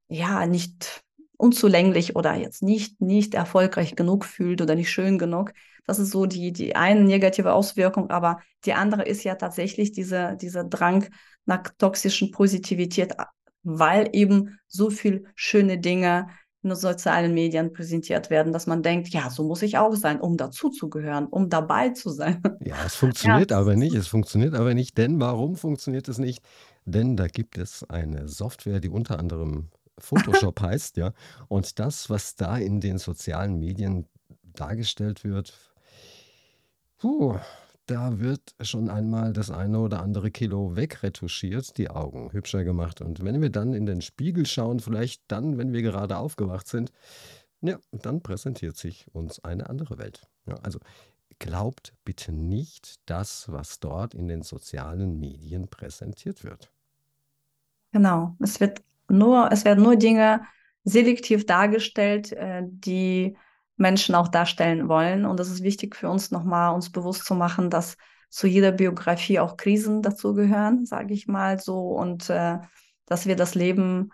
ja 0.08 0.46
nicht 0.46 1.04
unzulänglich 1.38 2.16
oder 2.16 2.36
jetzt 2.36 2.62
nicht, 2.62 3.00
nicht 3.00 3.34
erfolgreich 3.34 3.96
genug 3.96 4.26
fühlt 4.26 4.62
oder 4.62 4.76
nicht 4.76 4.92
schön 4.92 5.18
genug. 5.18 5.54
Das 5.86 6.00
ist 6.00 6.12
so 6.12 6.26
die, 6.26 6.52
die 6.52 6.76
eine 6.76 7.02
negative 7.02 7.54
Auswirkung, 7.54 8.10
aber 8.10 8.42
die 8.66 8.74
andere 8.74 9.04
ist 9.04 9.24
ja 9.24 9.36
tatsächlich 9.36 9.92
diese, 9.92 10.36
dieser 10.42 10.64
Drang 10.64 11.08
nach 11.46 11.64
toxischen 11.78 12.32
Positivität, 12.32 13.14
weil 13.64 14.10
eben 14.14 14.60
so 14.68 14.90
viel 14.90 15.26
schöne 15.36 15.80
Dinge 15.80 16.28
in 16.62 16.70
den 16.70 16.76
sozialen 16.76 17.34
Medien 17.34 17.72
präsentiert 17.72 18.30
werden, 18.30 18.52
dass 18.52 18.68
man 18.68 18.84
denkt, 18.84 19.10
ja, 19.10 19.30
so 19.30 19.44
muss 19.44 19.62
ich 19.62 19.78
auch 19.78 19.96
sein, 19.96 20.20
um 20.20 20.36
dazuzugehören, 20.36 21.28
um 21.28 21.50
dabei 21.50 21.90
zu 21.90 22.10
sein. 22.10 22.42
Ja, 22.60 22.76
es 22.86 22.96
funktioniert 22.96 23.52
ja. 23.52 23.60
aber 23.60 23.76
nicht. 23.76 23.96
Es 23.96 24.08
funktioniert 24.08 24.56
aber 24.56 24.74
nicht, 24.74 24.98
denn 24.98 25.20
warum 25.22 25.56
funktioniert 25.56 26.10
es 26.10 26.18
nicht? 26.18 26.44
Denn 26.86 27.16
da 27.16 27.28
gibt 27.28 27.58
es 27.58 27.90
eine 27.90 28.28
Software, 28.28 28.82
die 28.82 28.90
unter 28.90 29.20
anderem 29.20 29.70
Photoshop 30.00 30.60
heißt, 30.62 30.98
ja. 30.98 31.14
Und 31.48 31.80
das, 31.80 32.10
was 32.10 32.36
da 32.36 32.58
in 32.58 32.82
den 32.82 32.98
sozialen 32.98 33.58
Medien 33.58 34.06
dargestellt 34.44 35.24
wird, 35.24 35.54
puh, 36.98 37.38
da 37.90 38.20
wird 38.20 38.56
schon 38.62 38.90
einmal 38.90 39.34
das 39.34 39.50
eine 39.50 39.80
oder 39.80 40.02
andere 40.02 40.30
Kilo 40.30 40.76
wegretuschiert, 40.76 41.78
die 41.78 41.90
Augen 41.90 42.32
hübscher 42.32 42.64
gemacht. 42.64 43.02
Und 43.02 43.24
wenn 43.24 43.42
wir 43.42 43.50
dann 43.50 43.74
in 43.74 43.88
den 43.88 44.02
Spiegel 44.02 44.46
schauen, 44.46 44.80
vielleicht 44.80 45.24
dann, 45.28 45.58
wenn 45.58 45.74
wir 45.74 45.82
gerade 45.82 46.18
aufgewacht 46.18 46.68
sind, 46.68 46.92
ja, 47.62 47.78
dann 47.92 48.22
präsentiert 48.22 48.78
sich 48.78 49.08
uns 49.12 49.44
eine 49.44 49.70
andere 49.70 49.98
Welt. 49.98 50.28
Ja, 50.46 50.56
also 50.62 50.80
glaubt 51.40 51.94
bitte 52.06 52.32
nicht 52.32 53.00
das, 53.06 53.52
was 53.52 53.80
dort 53.80 54.14
in 54.14 54.28
den 54.28 54.44
sozialen 54.44 55.20
Medien 55.20 55.68
präsentiert 55.68 56.44
wird. 56.44 56.72
Genau, 57.92 58.36
es 58.40 58.60
wird 58.60 58.84
nur, 59.10 59.52
es 59.52 59.66
werden 59.66 59.84
nur 59.84 59.96
Dinge 59.96 60.42
selektiv 60.84 61.48
dargestellt, 61.48 62.34
äh, 62.34 62.62
die 62.64 63.36
Menschen 63.80 64.16
auch 64.16 64.28
darstellen 64.28 64.88
wollen. 64.88 65.26
Und 65.26 65.40
das 65.40 65.50
ist 65.50 65.64
wichtig 65.64 65.96
für 65.96 66.10
uns 66.10 66.32
nochmal, 66.32 66.74
uns 66.74 66.92
bewusst 66.92 67.26
zu 67.26 67.34
machen, 67.36 67.70
dass 67.70 67.98
zu 68.30 68.46
jeder 68.48 68.72
Biografie 68.72 69.40
auch 69.40 69.58
Krisen 69.58 70.02
dazugehören, 70.02 70.86
sage 70.86 71.14
ich 71.14 71.28
mal 71.28 71.60
so, 71.60 71.90
und 71.92 72.30
äh, 72.30 72.60
dass 73.06 73.26
wir 73.26 73.36
das 73.36 73.56
Leben 73.56 74.12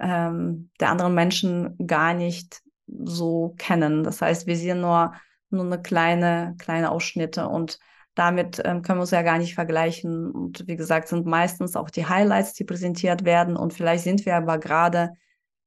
ähm, 0.00 0.70
der 0.80 0.90
anderen 0.90 1.14
Menschen 1.14 1.76
gar 1.86 2.14
nicht 2.14 2.62
so 2.86 3.54
kennen. 3.58 4.02
Das 4.02 4.20
heißt, 4.20 4.46
wir 4.46 4.56
sehen 4.56 4.80
nur, 4.80 5.14
nur 5.50 5.64
eine 5.64 5.80
kleine, 5.80 6.56
kleine 6.58 6.90
Ausschnitte 6.90 7.46
und 7.46 7.78
damit 8.14 8.60
ähm, 8.64 8.82
können 8.82 8.98
wir 8.98 9.02
uns 9.02 9.10
ja 9.10 9.22
gar 9.22 9.38
nicht 9.38 9.54
vergleichen. 9.54 10.30
Und 10.30 10.66
wie 10.66 10.76
gesagt, 10.76 11.08
sind 11.08 11.26
meistens 11.26 11.76
auch 11.76 11.88
die 11.88 12.06
Highlights, 12.06 12.52
die 12.54 12.64
präsentiert 12.64 13.24
werden. 13.24 13.56
Und 13.56 13.72
vielleicht 13.72 14.04
sind 14.04 14.26
wir 14.26 14.36
aber 14.36 14.58
gerade 14.58 15.12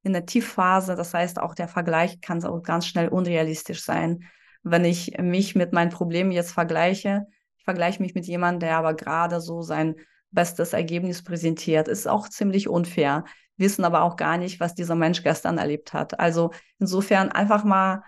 in 0.05 0.13
der 0.13 0.27
Tiefphase. 0.27 0.95
Das 0.95 1.13
heißt, 1.13 1.39
auch 1.39 1.55
der 1.55 1.67
Vergleich 1.67 2.21
kann 2.21 2.43
auch 2.45 2.61
ganz 2.61 2.85
schnell 2.85 3.07
unrealistisch 3.07 3.83
sein. 3.83 4.23
Wenn 4.63 4.85
ich 4.85 5.17
mich 5.17 5.55
mit 5.55 5.73
meinen 5.73 5.89
Problemen 5.89 6.31
jetzt 6.31 6.51
vergleiche, 6.51 7.25
ich 7.57 7.63
vergleiche 7.63 8.01
mich 8.01 8.13
mit 8.13 8.25
jemandem, 8.27 8.59
der 8.69 8.77
aber 8.77 8.93
gerade 8.93 9.41
so 9.41 9.63
sein 9.63 9.95
bestes 10.29 10.73
Ergebnis 10.73 11.23
präsentiert, 11.23 11.87
ist 11.87 12.07
auch 12.07 12.29
ziemlich 12.29 12.69
unfair. 12.69 13.23
Wissen 13.57 13.83
aber 13.83 14.03
auch 14.03 14.15
gar 14.15 14.37
nicht, 14.37 14.59
was 14.59 14.75
dieser 14.75 14.95
Mensch 14.95 15.23
gestern 15.23 15.57
erlebt 15.57 15.93
hat. 15.93 16.19
Also 16.19 16.51
insofern 16.77 17.31
einfach 17.31 17.63
mal 17.63 18.03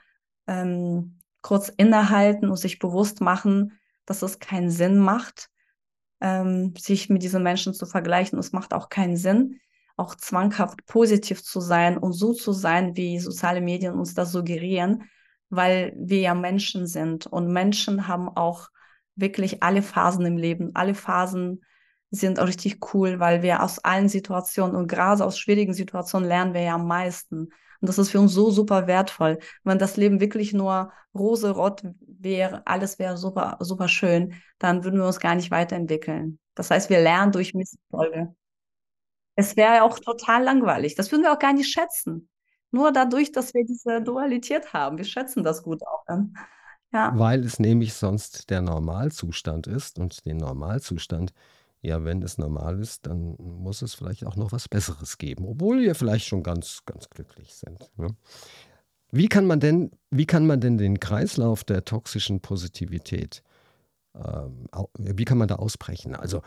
ähm, 0.46 1.20
kurz 1.42 1.70
innehalten 1.70 2.50
und 2.50 2.58
sich 2.58 2.78
bewusst 2.78 3.22
machen, 3.22 3.80
dass 4.06 4.22
es 4.22 4.38
keinen 4.38 4.70
Sinn 4.70 5.00
macht, 5.00 5.50
ähm, 6.22 6.76
sich 6.78 7.10
mit 7.10 7.24
diesen 7.24 7.42
Menschen 7.42 7.74
zu 7.74 7.88
vergleichen. 7.88 8.38
Es 8.38 8.52
macht 8.52 8.74
auch 8.74 8.90
keinen 8.90 9.18
Sinn, 9.18 9.60
auch 9.98 10.16
zwanghaft 10.16 10.86
positiv 10.86 11.44
zu 11.44 11.60
sein 11.60 11.98
und 11.98 12.14
so 12.14 12.34
zu 12.34 12.54
sein, 12.54 12.96
wie 12.96 13.20
soziale 13.20 13.62
Medien 13.62 13.96
uns 13.96 14.14
das 14.14 14.32
suggerieren, 14.32 15.04
weil 15.50 15.94
wir 15.98 16.20
ja 16.20 16.36
Menschen 16.36 16.88
sind 16.88 17.26
und 17.28 17.52
Menschen 17.52 18.08
haben 18.08 18.30
auch 18.30 18.70
wirklich 19.16 19.64
alle 19.64 19.82
Phasen 19.82 20.26
im 20.26 20.38
Leben. 20.38 20.72
Alle 20.76 20.94
Phasen 20.94 21.62
sind 22.12 22.40
auch 22.40 22.48
richtig 22.48 22.94
cool, 22.94 23.20
weil 23.20 23.42
wir 23.42 23.64
aus 23.64 23.80
allen 23.80 24.08
Situationen 24.08 24.76
und 24.76 24.88
gerade 24.88 25.26
aus 25.26 25.38
schwierigen 25.38 25.74
Situationen 25.74 26.28
lernen 26.28 26.54
wir 26.54 26.62
ja 26.62 26.76
am 26.76 26.88
meisten. 26.88 27.50
Und 27.80 27.90
das 27.90 27.98
ist 27.98 28.12
für 28.12 28.20
uns 28.20 28.34
so 28.34 28.50
super 28.50 28.88
wertvoll. 28.88 29.40
Wenn 29.64 29.80
das 29.80 29.98
Leben 29.98 30.20
wirklich 30.20 30.54
nur 30.54 30.92
rose-rot 31.14 31.84
wäre, 32.02 32.66
alles 32.66 33.00
wäre 33.00 33.18
super, 33.18 33.58
super 33.60 33.88
schön, 33.88 34.34
dann 34.60 34.84
würden 34.84 35.00
wir 35.00 35.08
uns 35.08 35.20
gar 35.20 35.36
nicht 35.36 35.52
weiterentwickeln. 35.52 36.40
Das 36.56 36.72
heißt, 36.72 36.90
wir 36.90 37.02
lernen 37.02 37.32
durch 37.32 37.54
Misserfolge. 37.54 38.34
Es 39.38 39.56
wäre 39.56 39.84
auch 39.84 40.00
total 40.00 40.44
langweilig. 40.44 40.96
Das 40.96 41.12
würden 41.12 41.24
wir 41.24 41.32
auch 41.32 41.40
gar 41.40 41.54
nicht 41.54 41.72
schätzen. 41.72 42.28
Nur 42.72 42.92
dadurch, 42.92 43.32
dass 43.32 43.54
wir 43.54 43.64
diese 43.66 44.02
Dualität 44.02 44.74
haben. 44.74 44.98
Wir 44.98 45.06
schätzen 45.06 45.44
das 45.44 45.64
gut 45.64 45.82
auch. 45.88 46.04
Dann. 46.06 46.36
Ja. 46.92 47.14
Weil 47.16 47.46
es 47.46 47.60
nämlich 47.60 47.94
sonst 47.94 48.50
der 48.50 48.62
Normalzustand 48.62 49.68
ist 49.68 50.00
und 50.00 50.26
den 50.26 50.38
Normalzustand 50.38 51.32
ja, 51.82 52.04
wenn 52.04 52.22
es 52.22 52.38
normal 52.38 52.80
ist, 52.80 53.06
dann 53.06 53.36
muss 53.38 53.82
es 53.82 53.94
vielleicht 53.94 54.26
auch 54.26 54.36
noch 54.36 54.52
was 54.52 54.68
Besseres 54.68 55.18
geben, 55.18 55.46
obwohl 55.46 55.82
wir 55.82 55.96
vielleicht 55.96 56.26
schon 56.26 56.44
ganz, 56.44 56.82
ganz 56.86 57.10
glücklich 57.10 57.54
sind. 57.54 57.92
Ne? 57.98 58.16
Wie 59.12 59.28
kann 59.28 59.46
man 59.46 59.60
denn, 59.60 59.92
wie 60.10 60.26
kann 60.26 60.48
man 60.48 60.60
denn 60.60 60.78
den 60.78 61.00
Kreislauf 61.00 61.64
der 61.64 61.86
toxischen 61.86 62.42
Positivität, 62.42 63.44
ähm, 64.16 64.68
wie 64.98 65.26
kann 65.26 65.38
man 65.38 65.48
da 65.48 65.56
ausbrechen? 65.56 66.16
Also 66.16 66.42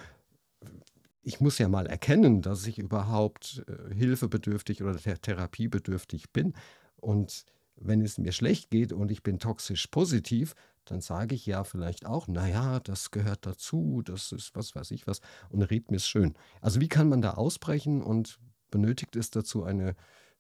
ich 1.22 1.40
muss 1.40 1.59
ja 1.59 1.68
mal 1.68 1.87
erkennen, 1.87 2.42
dass 2.42 2.66
ich 2.66 2.78
überhaupt 2.78 3.64
äh, 3.68 3.94
hilfebedürftig 3.94 4.83
oder 4.83 4.96
th 4.96 5.22
therapiebedürftig 5.22 6.30
bin. 6.33 6.54
Und 6.96 7.44
wenn 7.76 8.02
es 8.02 8.18
mir 8.18 8.33
schlecht 8.33 8.70
geht 8.70 8.92
und 8.92 9.11
ich 9.11 9.22
bin 9.22 9.38
toxisch 9.38 9.87
positiv, 9.88 10.54
dann 10.85 11.00
sage 11.00 11.35
ich 11.35 11.46
ja 11.46 11.64
vielleicht 11.64 12.06
auch, 12.06 12.26
naja, 12.28 12.80
das 12.80 13.11
gehört 13.11 13.46
dazu, 13.46 14.02
das 14.04 14.33
ist 14.33 14.54
was 14.54 14.74
weiß 14.74 14.90
ich 14.92 15.06
was 15.06 15.20
und 15.50 15.62
red 15.62 15.90
mir 15.90 15.96
es 15.96 16.09
schön. 16.09 16.35
Also 16.61 16.80
wie 16.80 16.88
kann 16.88 17.09
man 17.09 17.22
da 17.22 17.35
ausbrechen 17.35 18.02
und 18.02 18.38
benötigt 18.70 19.16
es 19.16 19.30
dazu 19.30 19.64
eine 19.64 19.96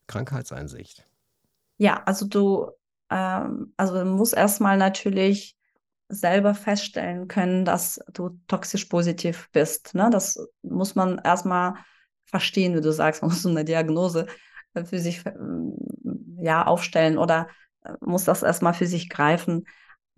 Krankheitseinsicht? 0.06 1.06
Ja, 1.78 2.02
also 2.04 2.26
du, 2.26 2.70
ähm, 3.10 3.72
also 3.76 3.94
du 3.94 4.04
musst 4.04 4.34
erstmal 4.34 4.76
natürlich 4.76 5.56
selber 6.10 6.54
feststellen 6.54 7.28
können, 7.28 7.64
dass 7.64 8.00
du 8.12 8.38
toxisch 8.46 8.86
positiv 8.86 9.48
bist. 9.52 9.94
Ne? 9.94 10.08
Das 10.10 10.38
muss 10.62 10.94
man 10.94 11.18
erstmal 11.24 11.74
verstehen, 12.24 12.76
wie 12.76 12.80
du 12.80 12.92
sagst, 12.92 13.22
man 13.22 13.30
muss 13.30 13.46
eine 13.46 13.64
Diagnose 13.64 14.26
für 14.84 14.98
sich 14.98 15.24
ähm, 15.26 15.76
ja, 16.38 16.66
aufstellen 16.66 17.18
oder 17.18 17.48
äh, 17.84 17.92
muss 18.00 18.24
das 18.24 18.42
erstmal 18.42 18.74
für 18.74 18.86
sich 18.86 19.08
greifen 19.08 19.64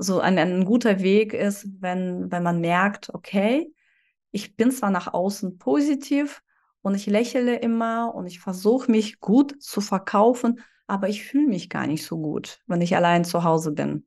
so 0.03 0.21
ein, 0.21 0.39
ein 0.39 0.65
guter 0.65 1.01
Weg 1.01 1.33
ist, 1.33 1.67
wenn, 1.81 2.31
wenn 2.31 2.43
man 2.43 2.61
merkt, 2.61 3.13
okay, 3.15 3.73
ich 4.31 4.57
bin 4.57 4.71
zwar 4.71 4.91
nach 4.91 5.13
außen 5.13 5.59
positiv 5.59 6.43
und 6.81 6.95
ich 6.95 7.07
lächle 7.07 7.57
immer 7.57 8.15
und 8.15 8.27
ich 8.27 8.41
versuche 8.41 8.91
mich 8.91 9.21
gut 9.21 9.63
zu 9.63 9.81
verkaufen, 9.81 10.61
aber 10.87 11.09
ich 11.09 11.25
fühle 11.25 11.47
mich 11.47 11.71
gar 11.71 11.87
nicht 11.87 12.05
so 12.05 12.19
gut, 12.19 12.61
wenn 12.67 12.81
ich 12.81 12.97
allein 12.97 13.25
zu 13.25 13.45
Hause 13.45 13.73
bin. 13.73 14.07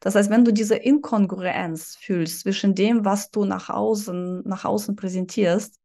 Das 0.00 0.14
heißt, 0.14 0.30
wenn 0.30 0.44
du 0.44 0.52
diese 0.52 0.76
Inkongruenz 0.76 1.96
fühlst 2.00 2.40
zwischen 2.40 2.74
dem, 2.74 3.04
was 3.04 3.30
du 3.30 3.44
nach 3.44 3.70
außen, 3.70 4.42
nach 4.46 4.64
außen 4.64 4.96
präsentierst 4.96 5.80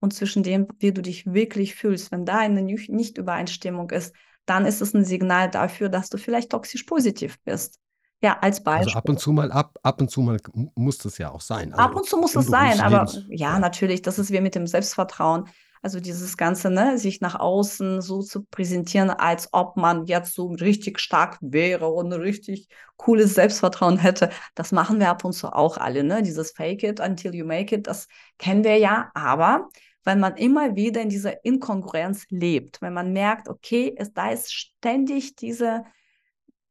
und 0.00 0.14
zwischen 0.14 0.42
dem, 0.42 0.66
wie 0.78 0.92
du 0.92 1.02
dich 1.02 1.32
wirklich 1.32 1.74
fühlst, 1.74 2.12
wenn 2.12 2.24
da 2.24 2.38
eine 2.38 2.62
Nicht-Übereinstimmung 2.62 3.90
ist, 3.90 4.14
dann 4.44 4.64
ist 4.64 4.80
es 4.80 4.94
ein 4.94 5.04
Signal 5.04 5.50
dafür, 5.50 5.88
dass 5.88 6.08
du 6.08 6.18
vielleicht 6.18 6.50
toxisch 6.50 6.84
positiv 6.84 7.38
bist. 7.44 7.80
Ja, 8.22 8.38
als 8.40 8.62
Beispiel. 8.62 8.88
Also 8.88 8.98
ab 8.98 9.08
und 9.08 9.20
zu 9.20 9.32
mal, 9.32 9.52
ab, 9.52 9.78
ab 9.82 10.00
und 10.00 10.10
zu 10.10 10.22
mal 10.22 10.38
muss 10.74 10.98
das 10.98 11.18
ja 11.18 11.30
auch 11.30 11.40
sein. 11.40 11.72
Also 11.72 11.84
ab 11.84 11.94
und 11.94 12.06
zu 12.06 12.16
muss 12.16 12.34
es 12.34 12.46
sein, 12.46 12.80
aber 12.80 13.06
ja, 13.28 13.52
ja, 13.52 13.58
natürlich, 13.58 14.00
das 14.02 14.18
ist 14.18 14.30
wie 14.30 14.40
mit 14.40 14.54
dem 14.54 14.66
Selbstvertrauen. 14.66 15.48
Also 15.86 16.00
dieses 16.00 16.36
Ganze, 16.36 16.68
ne, 16.68 16.98
sich 16.98 17.20
nach 17.20 17.38
außen 17.38 18.02
so 18.02 18.20
zu 18.20 18.42
präsentieren, 18.42 19.08
als 19.08 19.50
ob 19.52 19.76
man 19.76 20.06
jetzt 20.06 20.34
so 20.34 20.48
richtig 20.48 20.98
stark 20.98 21.38
wäre 21.40 21.86
und 21.86 22.12
richtig 22.12 22.66
cooles 22.96 23.34
Selbstvertrauen 23.34 23.96
hätte. 23.96 24.30
Das 24.56 24.72
machen 24.72 24.98
wir 24.98 25.10
ab 25.10 25.24
und 25.24 25.32
zu 25.32 25.46
auch 25.52 25.76
alle, 25.76 26.02
ne? 26.02 26.24
Dieses 26.24 26.50
Fake 26.50 26.82
it 26.82 26.98
until 26.98 27.36
you 27.36 27.46
make 27.46 27.72
it, 27.72 27.86
das 27.86 28.08
kennen 28.36 28.64
wir 28.64 28.78
ja. 28.78 29.12
Aber 29.14 29.68
wenn 30.02 30.18
man 30.18 30.36
immer 30.36 30.74
wieder 30.74 31.00
in 31.02 31.08
dieser 31.08 31.44
Inkongruenz 31.44 32.24
lebt, 32.30 32.82
wenn 32.82 32.92
man 32.92 33.12
merkt, 33.12 33.48
okay, 33.48 33.94
es, 33.96 34.12
da 34.12 34.30
ist 34.30 34.52
ständig 34.52 35.36
diese 35.36 35.84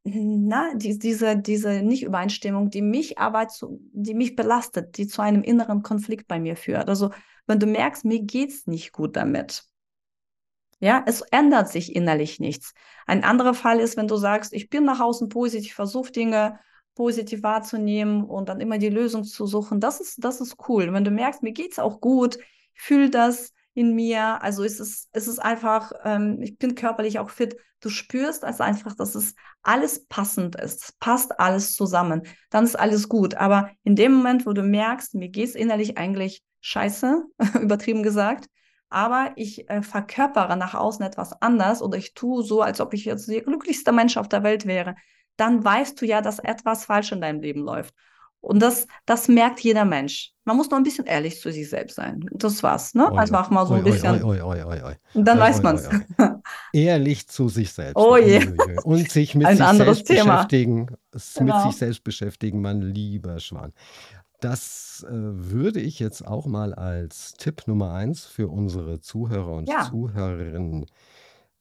na, 0.06 0.72
die, 0.74 0.98
diese, 0.98 1.36
diese 1.36 1.82
Nicht-Übereinstimmung, 1.82 2.70
die 2.70 2.82
mich 2.82 3.18
aber 3.18 3.48
zu, 3.48 3.80
die 3.92 4.14
mich 4.14 4.36
belastet, 4.36 4.96
die 4.98 5.06
zu 5.06 5.20
einem 5.20 5.42
inneren 5.42 5.82
Konflikt 5.82 6.28
bei 6.28 6.38
mir 6.38 6.56
führt. 6.56 6.88
Also 6.88 7.10
wenn 7.46 7.58
du 7.58 7.66
merkst, 7.66 8.04
mir 8.04 8.22
geht 8.22 8.50
es 8.50 8.66
nicht 8.66 8.92
gut 8.92 9.16
damit. 9.16 9.64
Ja, 10.78 11.02
es 11.06 11.22
ändert 11.22 11.68
sich 11.68 11.96
innerlich 11.96 12.38
nichts. 12.38 12.74
Ein 13.06 13.24
anderer 13.24 13.54
Fall 13.54 13.80
ist, 13.80 13.96
wenn 13.96 14.08
du 14.08 14.16
sagst, 14.16 14.52
ich 14.52 14.68
bin 14.68 14.84
nach 14.84 15.00
außen 15.00 15.28
positiv, 15.28 15.74
versuche 15.74 16.12
Dinge 16.12 16.60
positiv 16.94 17.42
wahrzunehmen 17.42 18.24
und 18.24 18.48
dann 18.48 18.60
immer 18.60 18.78
die 18.78 18.88
Lösung 18.88 19.24
zu 19.24 19.46
suchen. 19.46 19.80
Das 19.80 20.00
ist, 20.00 20.22
das 20.22 20.40
ist 20.40 20.56
cool. 20.68 20.92
Wenn 20.92 21.04
du 21.04 21.10
merkst, 21.10 21.42
mir 21.42 21.52
geht 21.52 21.72
es 21.72 21.78
auch 21.78 22.00
gut, 22.00 22.38
fühle 22.74 23.10
das, 23.10 23.52
in 23.76 23.94
mir. 23.94 24.42
Also 24.42 24.64
es 24.64 24.80
ist, 24.80 25.10
es 25.12 25.28
ist 25.28 25.38
einfach, 25.38 25.92
ähm, 26.04 26.40
ich 26.40 26.58
bin 26.58 26.74
körperlich 26.74 27.18
auch 27.18 27.30
fit. 27.30 27.56
Du 27.80 27.90
spürst 27.90 28.42
also 28.42 28.62
einfach, 28.64 28.96
dass 28.96 29.14
es 29.14 29.34
alles 29.62 30.06
passend 30.06 30.56
ist. 30.56 30.82
Es 30.82 30.92
passt 30.92 31.38
alles 31.38 31.76
zusammen. 31.76 32.22
Dann 32.50 32.64
ist 32.64 32.74
alles 32.74 33.08
gut. 33.08 33.34
Aber 33.34 33.70
in 33.84 33.94
dem 33.94 34.14
Moment, 34.14 34.46
wo 34.46 34.54
du 34.54 34.62
merkst, 34.62 35.14
mir 35.14 35.28
geht 35.28 35.50
es 35.50 35.54
innerlich 35.54 35.98
eigentlich 35.98 36.42
scheiße, 36.62 37.22
übertrieben 37.60 38.02
gesagt, 38.02 38.46
aber 38.88 39.32
ich 39.36 39.68
äh, 39.68 39.82
verkörpere 39.82 40.56
nach 40.56 40.74
außen 40.74 41.04
etwas 41.04 41.40
anders 41.42 41.82
oder 41.82 41.98
ich 41.98 42.14
tue 42.14 42.42
so, 42.42 42.62
als 42.62 42.80
ob 42.80 42.94
ich 42.94 43.04
jetzt 43.04 43.28
der 43.28 43.42
glücklichste 43.42 43.92
Mensch 43.92 44.16
auf 44.16 44.28
der 44.28 44.42
Welt 44.42 44.64
wäre, 44.64 44.94
dann 45.36 45.62
weißt 45.62 46.00
du 46.00 46.06
ja, 46.06 46.22
dass 46.22 46.38
etwas 46.38 46.86
falsch 46.86 47.12
in 47.12 47.20
deinem 47.20 47.40
Leben 47.40 47.60
läuft. 47.60 47.94
Und 48.46 48.60
das, 48.60 48.86
das 49.06 49.26
merkt 49.26 49.58
jeder 49.58 49.84
Mensch. 49.84 50.32
Man 50.44 50.56
muss 50.56 50.70
nur 50.70 50.78
ein 50.78 50.84
bisschen 50.84 51.04
ehrlich 51.06 51.40
zu 51.40 51.50
sich 51.50 51.68
selbst 51.68 51.96
sein. 51.96 52.24
Das 52.30 52.62
war's, 52.62 52.94
ne? 52.94 53.10
Oi, 53.10 53.18
Einfach 53.18 53.50
mal 53.50 53.66
so 53.66 53.74
ein 53.74 53.84
oi, 53.84 53.90
bisschen. 53.90 54.22
Oi, 54.22 54.94
dann 55.14 55.40
weiß 55.40 55.64
man 55.64 55.74
es. 55.74 55.88
Ehrlich 56.72 57.26
zu 57.26 57.48
sich 57.48 57.72
selbst. 57.72 57.96
Oh 57.96 58.16
je. 58.16 58.46
Und 58.84 59.10
sich 59.10 59.34
mit 59.34 59.46
ein 59.48 59.56
sich 59.56 59.66
selbst 59.66 60.06
Thema. 60.06 60.36
beschäftigen. 60.36 60.86
Genau. 61.34 61.56
Mit 61.56 61.66
sich 61.66 61.76
selbst 61.76 62.04
beschäftigen, 62.04 62.60
mein 62.60 62.82
lieber 62.82 63.40
Schwan. 63.40 63.72
Das 64.40 65.04
äh, 65.08 65.12
würde 65.12 65.80
ich 65.80 65.98
jetzt 65.98 66.24
auch 66.24 66.46
mal 66.46 66.72
als 66.72 67.32
Tipp 67.32 67.66
Nummer 67.66 67.94
eins 67.94 68.26
für 68.26 68.46
unsere 68.46 69.00
Zuhörer 69.00 69.54
und 69.54 69.68
ja. 69.68 69.88
Zuhörerinnen 69.90 70.86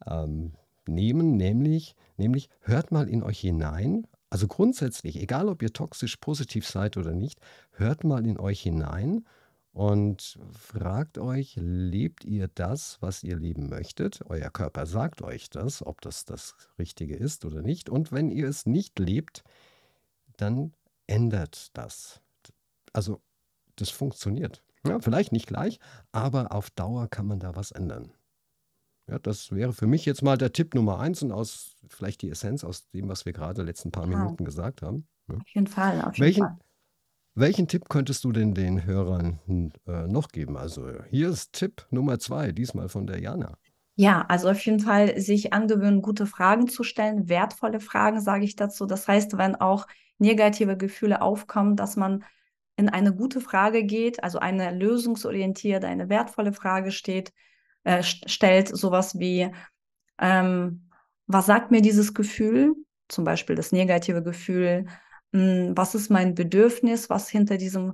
ähm, 0.06 0.52
nehmen, 0.86 1.36
nämlich, 1.36 1.96
nämlich 2.18 2.50
hört 2.62 2.92
mal 2.92 3.10
in 3.10 3.24
euch 3.24 3.40
hinein, 3.40 4.06
also 4.36 4.50
grundsätzlich, 4.50 5.22
egal 5.22 5.48
ob 5.48 5.62
ihr 5.62 5.72
toxisch 5.72 6.18
positiv 6.18 6.68
seid 6.68 6.98
oder 6.98 7.14
nicht, 7.14 7.40
hört 7.72 8.04
mal 8.04 8.28
in 8.28 8.38
euch 8.38 8.60
hinein 8.60 9.24
und 9.72 10.38
fragt 10.52 11.18
euch, 11.18 11.56
lebt 11.56 12.26
ihr 12.26 12.50
das, 12.50 12.98
was 13.00 13.24
ihr 13.24 13.38
leben 13.38 13.70
möchtet? 13.70 14.20
Euer 14.28 14.50
Körper 14.50 14.88
sagt 14.88 15.22
euch 15.22 15.50
das, 15.50 15.82
ob 15.88 16.02
das 16.02 16.26
das 16.26 16.54
Richtige 16.78 17.16
ist 17.16 17.46
oder 17.46 17.62
nicht. 17.62 17.88
Und 17.88 18.12
wenn 18.12 18.30
ihr 18.30 18.50
es 18.50 18.66
nicht 18.66 19.00
lebt, 19.00 19.46
dann 20.36 20.74
ändert 21.08 21.70
das. 21.78 22.20
Also 22.92 23.22
das 23.78 23.90
funktioniert. 23.90 24.64
Ja, 24.86 25.00
vielleicht 25.00 25.32
nicht 25.32 25.48
gleich, 25.48 25.80
aber 26.12 26.52
auf 26.52 26.70
Dauer 26.72 27.08
kann 27.08 27.26
man 27.26 27.40
da 27.40 27.56
was 27.56 27.72
ändern. 27.72 28.12
Ja, 29.08 29.20
das 29.20 29.52
wäre 29.52 29.72
für 29.74 29.86
mich 29.88 30.06
jetzt 30.06 30.24
mal 30.24 30.38
der 30.38 30.52
Tipp 30.52 30.74
Nummer 30.74 31.00
eins 31.00 31.22
und 31.22 31.32
aus 31.32 31.76
vielleicht 31.88 32.22
die 32.24 32.30
Essenz 32.30 32.64
aus 32.64 32.90
dem, 32.90 33.08
was 33.08 33.26
wir 33.26 33.34
gerade 33.34 33.62
letzten 33.64 33.92
paar 33.92 34.08
Ja, 34.12 34.18
Minuten 34.18 34.46
gesagt 34.46 34.82
haben. 34.82 35.08
Ja. 35.28 35.42
auf 35.42 35.48
jeden 35.54 35.68
Fall, 35.68 36.02
auf 36.02 36.18
jeden 36.20 36.34
Welchen, 36.34 36.34
Fall. 36.34 36.58
welchen 37.36 37.68
Tipp 37.68 37.90
könntest 37.90 38.24
du 38.26 38.32
denn 38.34 38.54
den 38.56 38.86
Hörern 38.86 39.40
äh, 39.88 40.08
noch 40.08 40.30
geben? 40.30 40.58
Also 40.58 40.88
hier 41.10 41.30
ist 41.30 41.54
Tipp 41.54 41.88
Nummer 41.92 42.20
zwei, 42.20 42.52
diesmal 42.54 42.90
von 42.90 43.08
der 43.08 43.20
Jana. 43.22 43.58
Ja, 43.98 44.26
also 44.28 44.50
auf 44.50 44.60
jeden 44.66 44.80
Fall 44.82 45.20
sich 45.22 45.54
angewöhnen, 45.54 46.02
gute 46.02 46.26
Fragen 46.26 46.68
zu 46.68 46.84
stellen, 46.84 47.30
wertvolle 47.30 47.80
Fragen, 47.80 48.20
sage 48.20 48.44
ich 48.44 48.56
dazu. 48.58 48.86
Das 48.86 49.08
heißt, 49.08 49.38
wenn 49.38 49.56
auch 49.56 49.88
negative 50.18 50.76
Gefühle 50.76 51.22
aufkommen, 51.22 51.76
dass 51.78 51.96
man 51.96 52.26
in 52.76 52.90
eine 52.90 53.16
gute 53.16 53.40
Frage 53.40 53.86
geht, 53.86 54.22
also 54.22 54.40
eine 54.40 54.72
lösungsorientierte, 54.78 55.88
eine 55.88 56.10
wertvolle 56.10 56.52
Frage 56.52 56.92
steht, 56.92 57.32
äh, 57.86 58.04
stellt, 58.04 58.68
sowas 58.68 59.18
wie, 59.18 59.50
ähm, 60.20 60.90
was 61.28 61.46
sagt 61.46 61.72
mir 61.72 61.82
dieses 61.82 62.14
Gefühl, 62.14 62.74
zum 63.08 63.24
Beispiel 63.24 63.56
das 63.56 63.72
negative 63.72 64.22
Gefühl, 64.24 64.86
mh, 65.32 65.40
hm, 65.42 65.78
was 65.78 65.96
ist 65.96 66.10
mein 66.10 66.36
Bedürfnis, 66.36 67.10
was 67.10 67.30
hinter 67.30 67.58
diesem, 67.58 67.94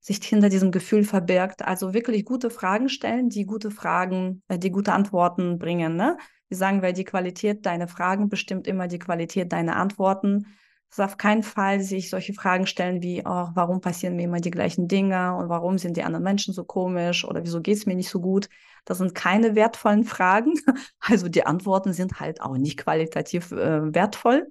sich 0.00 0.18
hinter 0.24 0.48
diesem 0.48 0.70
Gefühl 0.72 1.04
verbirgt. 1.04 1.62
Also 1.62 1.94
wirklich 1.94 2.24
gute 2.24 2.50
Fragen 2.50 2.88
stellen, 2.88 3.28
die 3.28 3.44
gute 3.44 3.70
Fragen, 3.70 4.42
äh, 4.48 4.58
die 4.58 4.70
gute 4.70 4.92
Antworten 4.92 5.58
bringen. 5.58 5.96
Ne? 5.96 6.16
Wir 6.48 6.56
sagen, 6.56 6.82
weil 6.82 6.92
die 6.92 7.04
Qualität 7.04 7.66
deiner 7.66 7.88
Fragen 7.88 8.28
bestimmt 8.28 8.66
immer 8.66 8.88
die 8.88 8.98
Qualität 8.98 9.52
deiner 9.52 9.76
Antworten. 9.76 10.46
Es 10.90 11.00
auf 11.00 11.16
keinen 11.16 11.42
Fall 11.42 11.80
sich 11.80 12.10
solche 12.10 12.32
Fragen 12.32 12.66
stellen 12.66 13.02
wie, 13.02 13.20
oh, 13.24 13.48
warum 13.54 13.80
passieren 13.80 14.16
mir 14.16 14.24
immer 14.24 14.40
die 14.40 14.50
gleichen 14.50 14.88
Dinge 14.88 15.34
und 15.36 15.48
warum 15.48 15.78
sind 15.78 15.96
die 15.96 16.04
anderen 16.04 16.24
Menschen 16.24 16.54
so 16.54 16.64
komisch 16.64 17.24
oder 17.24 17.44
wieso 17.44 17.60
geht 17.60 17.76
es 17.76 17.86
mir 17.86 17.96
nicht 17.96 18.08
so 18.08 18.20
gut. 18.20 18.48
Das 18.84 18.98
sind 18.98 19.14
keine 19.14 19.54
wertvollen 19.54 20.04
Fragen. 20.04 20.54
Also 21.00 21.28
die 21.28 21.44
Antworten 21.46 21.92
sind 21.92 22.20
halt 22.20 22.40
auch 22.40 22.56
nicht 22.56 22.78
qualitativ 22.78 23.52
äh, 23.52 23.94
wertvoll. 23.94 24.48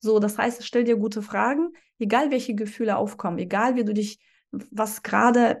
So, 0.00 0.18
das 0.18 0.38
heißt, 0.38 0.64
stell 0.64 0.84
dir 0.84 0.96
gute 0.96 1.22
Fragen, 1.22 1.72
egal 1.98 2.30
welche 2.30 2.54
Gefühle 2.54 2.96
aufkommen, 2.96 3.38
egal 3.38 3.76
wie 3.76 3.84
du 3.84 3.92
dich, 3.92 4.18
was 4.50 5.02
gerade 5.02 5.58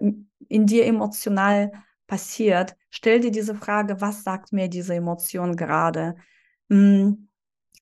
in 0.48 0.66
dir 0.66 0.86
emotional 0.86 1.72
passiert, 2.06 2.76
stell 2.90 3.20
dir 3.20 3.30
diese 3.30 3.54
Frage, 3.54 4.00
was 4.00 4.24
sagt 4.24 4.52
mir 4.52 4.68
diese 4.68 4.94
Emotion 4.94 5.56
gerade? 5.56 6.16
Hm, 6.70 7.28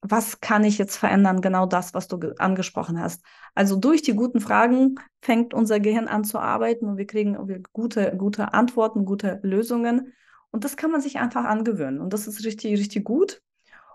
was 0.00 0.40
kann 0.40 0.64
ich 0.64 0.78
jetzt 0.78 0.96
verändern? 0.96 1.40
Genau 1.40 1.66
das, 1.66 1.92
was 1.94 2.08
du 2.08 2.18
angesprochen 2.38 3.00
hast. 3.00 3.22
Also 3.54 3.76
durch 3.76 4.02
die 4.02 4.14
guten 4.14 4.40
Fragen 4.40 4.96
fängt 5.20 5.54
unser 5.54 5.80
Gehirn 5.80 6.08
an 6.08 6.24
zu 6.24 6.38
arbeiten 6.38 6.86
und 6.86 6.96
wir 6.98 7.06
kriegen 7.06 7.36
gute, 7.72 8.16
gute 8.16 8.54
Antworten, 8.54 9.04
gute 9.04 9.40
Lösungen. 9.42 10.12
Und 10.50 10.64
das 10.64 10.76
kann 10.76 10.90
man 10.90 11.00
sich 11.00 11.18
einfach 11.18 11.44
angewöhnen. 11.44 12.00
Und 12.00 12.12
das 12.12 12.26
ist 12.26 12.44
richtig, 12.44 12.78
richtig 12.78 13.04
gut. 13.04 13.42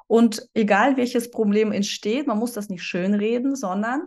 Und 0.08 0.48
egal 0.54 0.98
welches 0.98 1.32
Problem 1.32 1.72
entsteht, 1.72 2.28
man 2.28 2.38
muss 2.38 2.54
das 2.54 2.70
nicht 2.70 2.84
schönreden, 2.84 3.56
sondern 3.56 4.04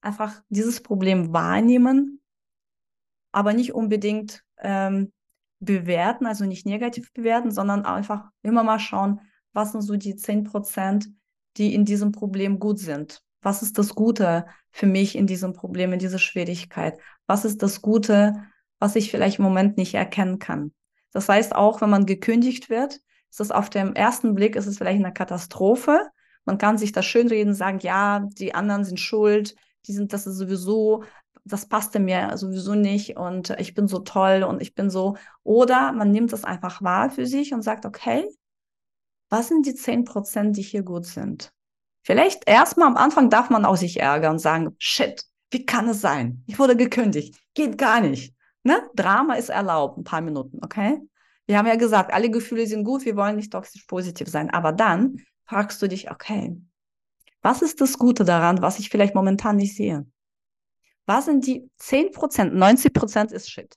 einfach 0.00 0.42
dieses 0.48 0.82
Problem 0.82 1.32
wahrnehmen, 1.32 2.20
aber 3.32 3.52
nicht 3.52 3.74
unbedingt 3.74 4.42
ähm, 4.58 5.12
bewerten, 5.60 6.26
also 6.26 6.44
nicht 6.44 6.66
negativ 6.66 7.12
bewerten, 7.12 7.50
sondern 7.50 7.84
einfach 7.84 8.30
immer 8.42 8.62
mal 8.62 8.78
schauen, 8.78 9.20
was 9.52 9.72
sind 9.72 9.82
so 9.82 9.96
die 9.96 10.16
10 10.16 10.44
Prozent, 10.44 11.08
die 11.56 11.74
in 11.74 11.84
diesem 11.84 12.12
Problem 12.12 12.58
gut 12.58 12.78
sind. 12.78 13.20
Was 13.42 13.62
ist 13.62 13.78
das 13.78 13.94
Gute 13.94 14.46
für 14.70 14.86
mich 14.86 15.16
in 15.16 15.26
diesem 15.26 15.52
Problem, 15.52 15.92
in 15.92 15.98
dieser 15.98 16.18
Schwierigkeit? 16.18 16.98
Was 17.26 17.44
ist 17.44 17.62
das 17.62 17.82
Gute, 17.82 18.34
was 18.78 18.96
ich 18.96 19.10
vielleicht 19.10 19.38
im 19.38 19.44
Moment 19.44 19.76
nicht 19.76 19.94
erkennen 19.94 20.38
kann? 20.38 20.72
Das 21.12 21.28
heißt, 21.28 21.54
auch 21.54 21.80
wenn 21.80 21.90
man 21.90 22.06
gekündigt 22.06 22.70
wird, 22.70 23.00
ist 23.30 23.40
das 23.40 23.50
auf 23.50 23.70
dem 23.70 23.94
ersten 23.94 24.34
Blick, 24.34 24.56
ist 24.56 24.66
es 24.66 24.78
vielleicht 24.78 25.02
eine 25.02 25.12
Katastrophe. 25.12 26.08
Man 26.44 26.58
kann 26.58 26.78
sich 26.78 26.92
das 26.92 27.04
schönreden, 27.04 27.54
sagen, 27.54 27.78
ja, 27.80 28.26
die 28.38 28.54
anderen 28.54 28.84
sind 28.84 29.00
schuld, 29.00 29.54
die 29.86 29.92
sind, 29.92 30.12
das 30.12 30.26
ist 30.26 30.36
sowieso, 30.36 31.04
das 31.44 31.66
passte 31.66 32.00
mir 32.00 32.36
sowieso 32.36 32.74
nicht 32.74 33.16
und 33.16 33.50
ich 33.58 33.74
bin 33.74 33.86
so 33.86 33.98
toll 33.98 34.42
und 34.42 34.62
ich 34.62 34.74
bin 34.74 34.88
so. 34.90 35.16
Oder 35.42 35.92
man 35.92 36.10
nimmt 36.10 36.32
das 36.32 36.44
einfach 36.44 36.82
wahr 36.82 37.10
für 37.10 37.26
sich 37.26 37.52
und 37.52 37.62
sagt, 37.62 37.84
okay, 37.86 38.26
was 39.34 39.48
sind 39.48 39.66
die 39.66 39.74
10 39.74 40.04
Prozent, 40.04 40.56
die 40.56 40.62
hier 40.62 40.84
gut 40.84 41.06
sind? 41.06 41.52
Vielleicht 42.04 42.46
erstmal 42.46 42.86
am 42.86 42.96
Anfang 42.96 43.30
darf 43.30 43.50
man 43.50 43.64
auch 43.64 43.76
sich 43.76 43.98
ärgern 43.98 44.34
und 44.34 44.38
sagen, 44.38 44.76
shit, 44.78 45.24
wie 45.50 45.66
kann 45.66 45.88
es 45.88 46.00
sein? 46.00 46.44
Ich 46.46 46.60
wurde 46.60 46.76
gekündigt. 46.76 47.36
Geht 47.52 47.76
gar 47.76 48.00
nicht. 48.00 48.32
Ne? 48.62 48.88
Drama 48.94 49.34
ist 49.34 49.48
erlaubt, 49.48 49.98
ein 49.98 50.04
paar 50.04 50.20
Minuten, 50.20 50.60
okay? 50.62 51.00
Wir 51.46 51.58
haben 51.58 51.66
ja 51.66 51.74
gesagt, 51.74 52.14
alle 52.14 52.30
Gefühle 52.30 52.64
sind 52.68 52.84
gut, 52.84 53.04
wir 53.04 53.16
wollen 53.16 53.34
nicht 53.34 53.50
toxisch 53.50 53.82
positiv 53.86 54.28
sein. 54.28 54.50
Aber 54.50 54.70
dann 54.70 55.16
fragst 55.46 55.82
du 55.82 55.88
dich, 55.88 56.12
okay, 56.12 56.56
was 57.42 57.60
ist 57.60 57.80
das 57.80 57.98
Gute 57.98 58.24
daran, 58.24 58.62
was 58.62 58.78
ich 58.78 58.88
vielleicht 58.88 59.16
momentan 59.16 59.56
nicht 59.56 59.74
sehe? 59.74 60.06
Was 61.06 61.24
sind 61.24 61.44
die 61.44 61.68
10 61.78 62.12
Prozent? 62.12 62.54
90 62.54 62.92
Prozent 62.92 63.32
ist 63.32 63.50
Shit. 63.50 63.74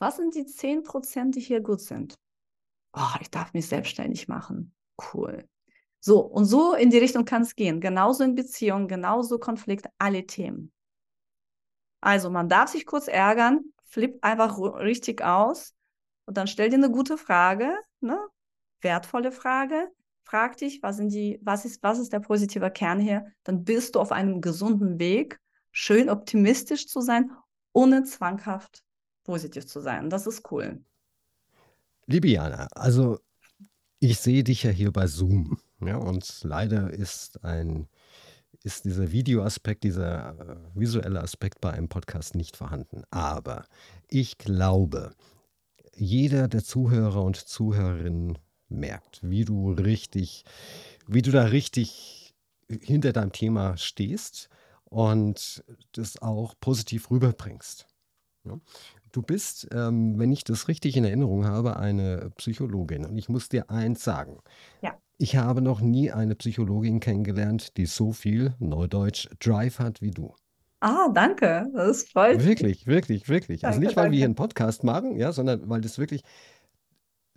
Was 0.00 0.16
sind 0.16 0.34
die 0.34 0.46
10 0.46 0.82
Prozent, 0.82 1.36
die 1.36 1.40
hier 1.40 1.60
gut 1.60 1.80
sind? 1.80 2.18
Oh, 2.92 3.14
ich 3.20 3.30
darf 3.30 3.52
mich 3.52 3.68
selbstständig 3.68 4.26
machen. 4.26 4.75
Cool. 5.12 5.48
So, 6.00 6.20
und 6.20 6.44
so 6.44 6.74
in 6.74 6.90
die 6.90 6.98
Richtung 6.98 7.24
kann 7.24 7.42
es 7.42 7.54
gehen. 7.54 7.80
Genauso 7.80 8.24
in 8.24 8.34
Beziehungen, 8.34 8.88
genauso 8.88 9.38
Konflikt, 9.38 9.86
alle 9.98 10.26
Themen. 10.26 10.72
Also, 12.00 12.30
man 12.30 12.48
darf 12.48 12.70
sich 12.70 12.86
kurz 12.86 13.08
ärgern, 13.08 13.60
flippt 13.84 14.22
einfach 14.22 14.58
richtig 14.58 15.22
aus 15.22 15.74
und 16.26 16.36
dann 16.36 16.46
stell 16.46 16.70
dir 16.70 16.76
eine 16.76 16.90
gute 16.90 17.18
Frage, 17.18 17.76
ne? 18.00 18.18
wertvolle 18.80 19.32
Frage. 19.32 19.88
Frag 20.22 20.56
dich, 20.56 20.82
was, 20.82 20.96
sind 20.96 21.12
die, 21.12 21.38
was, 21.42 21.64
ist, 21.64 21.82
was 21.82 21.98
ist 21.98 22.12
der 22.12 22.20
positive 22.20 22.70
Kern 22.70 22.98
hier? 22.98 23.32
Dann 23.44 23.64
bist 23.64 23.94
du 23.94 24.00
auf 24.00 24.12
einem 24.12 24.40
gesunden 24.40 24.98
Weg, 24.98 25.40
schön 25.70 26.10
optimistisch 26.10 26.88
zu 26.88 27.00
sein, 27.00 27.30
ohne 27.72 28.02
zwanghaft 28.04 28.82
positiv 29.24 29.66
zu 29.66 29.80
sein. 29.80 30.08
Das 30.08 30.26
ist 30.26 30.50
cool. 30.50 30.84
Liebe 32.06 32.28
Jana, 32.28 32.68
also 32.72 33.18
ich 33.98 34.18
sehe 34.18 34.44
dich 34.44 34.62
ja 34.62 34.70
hier 34.70 34.92
bei 34.92 35.06
Zoom. 35.06 35.58
Ja, 35.80 35.96
und 35.96 36.40
leider 36.42 36.90
ist 36.92 37.44
ein 37.44 37.88
ist 38.62 38.84
dieser 38.84 39.12
Videoaspekt, 39.12 39.84
dieser 39.84 40.38
äh, 40.40 40.56
visuelle 40.74 41.20
Aspekt 41.20 41.60
bei 41.60 41.72
einem 41.72 41.88
Podcast 41.88 42.34
nicht 42.34 42.56
vorhanden. 42.56 43.02
Aber 43.10 43.64
ich 44.08 44.38
glaube, 44.38 45.14
jeder 45.94 46.48
der 46.48 46.64
Zuhörer 46.64 47.22
und 47.22 47.36
Zuhörerinnen 47.36 48.38
merkt, 48.68 49.20
wie 49.22 49.44
du 49.44 49.70
richtig, 49.70 50.44
wie 51.06 51.22
du 51.22 51.30
da 51.30 51.44
richtig 51.44 52.34
hinter 52.68 53.12
deinem 53.12 53.30
Thema 53.32 53.76
stehst 53.76 54.48
und 54.84 55.62
das 55.92 56.20
auch 56.20 56.54
positiv 56.60 57.10
rüberbringst. 57.10 57.86
Du 59.16 59.22
bist, 59.22 59.66
ähm, 59.72 60.18
wenn 60.18 60.30
ich 60.30 60.44
das 60.44 60.68
richtig 60.68 60.94
in 60.94 61.04
Erinnerung 61.06 61.46
habe, 61.46 61.78
eine 61.78 62.30
Psychologin. 62.36 63.06
Und 63.06 63.16
ich 63.16 63.30
muss 63.30 63.48
dir 63.48 63.70
eins 63.70 64.04
sagen. 64.04 64.40
Ja. 64.82 64.94
Ich 65.16 65.36
habe 65.36 65.62
noch 65.62 65.80
nie 65.80 66.12
eine 66.12 66.34
Psychologin 66.34 67.00
kennengelernt, 67.00 67.78
die 67.78 67.86
so 67.86 68.12
viel 68.12 68.54
Neudeutsch 68.58 69.30
Drive 69.40 69.78
hat 69.78 70.02
wie 70.02 70.10
du. 70.10 70.34
Ah, 70.80 71.08
danke. 71.14 71.66
Das 71.72 72.02
freut 72.02 72.36
mich. 72.36 72.46
Wirklich, 72.46 72.86
wirklich, 72.86 73.28
wirklich. 73.30 73.64
Also 73.64 73.80
nicht, 73.80 73.96
weil 73.96 74.04
danke. 74.04 74.10
wir 74.10 74.16
hier 74.18 74.26
einen 74.26 74.34
Podcast 74.34 74.84
machen, 74.84 75.16
ja, 75.16 75.32
sondern 75.32 75.66
weil 75.66 75.80
das 75.80 75.98
wirklich, 75.98 76.20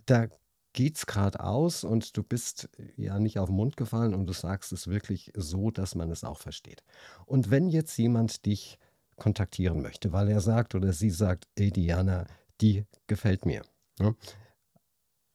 da 0.04 0.26
geht 0.74 0.98
es 0.98 1.06
gerade 1.06 1.40
aus 1.40 1.82
und 1.82 2.14
du 2.14 2.22
bist 2.22 2.68
ja 2.96 3.18
nicht 3.18 3.38
auf 3.38 3.48
den 3.48 3.56
Mund 3.56 3.78
gefallen 3.78 4.12
und 4.12 4.26
du 4.26 4.34
sagst 4.34 4.70
es 4.74 4.86
wirklich 4.88 5.32
so, 5.34 5.70
dass 5.70 5.94
man 5.94 6.10
es 6.10 6.24
auch 6.24 6.38
versteht. 6.38 6.82
Und 7.24 7.50
wenn 7.50 7.70
jetzt 7.70 7.96
jemand 7.96 8.44
dich 8.44 8.78
kontaktieren 9.20 9.80
möchte, 9.80 10.12
weil 10.12 10.28
er 10.28 10.40
sagt 10.40 10.74
oder 10.74 10.92
sie 10.92 11.10
sagt, 11.10 11.46
ey 11.54 11.70
Diana, 11.70 12.26
die 12.60 12.84
gefällt 13.06 13.46
mir. 13.46 13.62
Ja? 14.00 14.14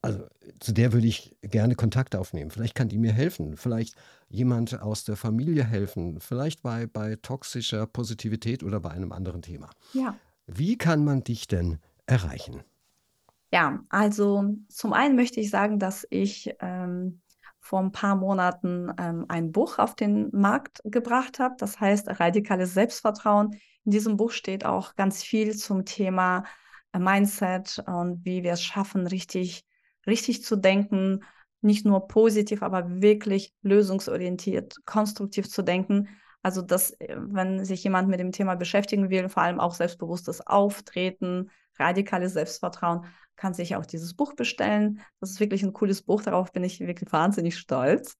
Also 0.01 0.27
zu 0.59 0.71
der 0.71 0.93
würde 0.93 1.07
ich 1.07 1.35
gerne 1.41 1.75
Kontakt 1.75 2.15
aufnehmen. 2.15 2.51
Vielleicht 2.51 2.75
kann 2.75 2.89
die 2.89 2.99
mir 2.99 3.11
helfen. 3.11 3.57
Vielleicht 3.57 3.95
jemand 4.27 4.79
aus 4.79 5.03
der 5.03 5.15
Familie 5.15 5.63
helfen. 5.63 6.19
Vielleicht 6.19 6.61
bei, 6.61 6.85
bei 6.85 7.15
toxischer 7.15 7.87
Positivität 7.87 8.63
oder 8.63 8.79
bei 8.81 8.91
einem 8.91 9.11
anderen 9.11 9.41
Thema. 9.41 9.71
Ja. 9.93 10.15
Wie 10.45 10.77
kann 10.77 11.03
man 11.03 11.23
dich 11.23 11.47
denn 11.47 11.79
erreichen? 12.05 12.61
Ja, 13.51 13.83
also 13.89 14.55
zum 14.67 14.93
einen 14.93 15.15
möchte 15.15 15.39
ich 15.39 15.49
sagen, 15.49 15.79
dass 15.79 16.05
ich 16.11 16.53
ähm, 16.59 17.21
vor 17.59 17.79
ein 17.79 17.91
paar 17.91 18.15
Monaten 18.15 18.91
ähm, 18.99 19.25
ein 19.27 19.51
Buch 19.51 19.79
auf 19.79 19.95
den 19.95 20.29
Markt 20.33 20.81
gebracht 20.85 21.39
habe. 21.39 21.55
Das 21.57 21.79
heißt 21.79 22.19
Radikales 22.19 22.75
Selbstvertrauen. 22.75 23.55
In 23.85 23.91
diesem 23.91 24.17
Buch 24.17 24.31
steht 24.31 24.65
auch 24.65 24.95
ganz 24.95 25.23
viel 25.23 25.55
zum 25.55 25.85
Thema 25.85 26.43
äh, 26.91 26.99
Mindset 26.99 27.83
und 27.87 28.25
wie 28.25 28.43
wir 28.43 28.53
es 28.53 28.63
schaffen, 28.63 29.07
richtig 29.07 29.65
richtig 30.07 30.43
zu 30.43 30.55
denken, 30.55 31.23
nicht 31.61 31.85
nur 31.85 32.07
positiv, 32.07 32.61
aber 32.61 33.01
wirklich 33.01 33.53
lösungsorientiert, 33.61 34.85
konstruktiv 34.85 35.49
zu 35.49 35.63
denken. 35.63 36.09
Also, 36.41 36.61
dass, 36.61 36.91
äh, 36.99 37.15
wenn 37.17 37.65
sich 37.65 37.83
jemand 37.83 38.07
mit 38.07 38.19
dem 38.19 38.31
Thema 38.31 38.55
beschäftigen 38.55 39.09
will, 39.09 39.29
vor 39.29 39.43
allem 39.43 39.59
auch 39.59 39.73
selbstbewusstes 39.73 40.45
Auftreten, 40.45 41.49
Radikales 41.77 42.33
Selbstvertrauen, 42.33 43.05
kann 43.35 43.53
sich 43.53 43.75
auch 43.75 43.85
dieses 43.85 44.13
Buch 44.13 44.33
bestellen. 44.35 45.01
Das 45.19 45.31
ist 45.31 45.39
wirklich 45.39 45.63
ein 45.63 45.73
cooles 45.73 46.03
Buch, 46.03 46.21
darauf 46.21 46.53
bin 46.53 46.63
ich 46.63 46.79
wirklich 46.79 47.11
wahnsinnig 47.11 47.57
stolz. 47.57 48.17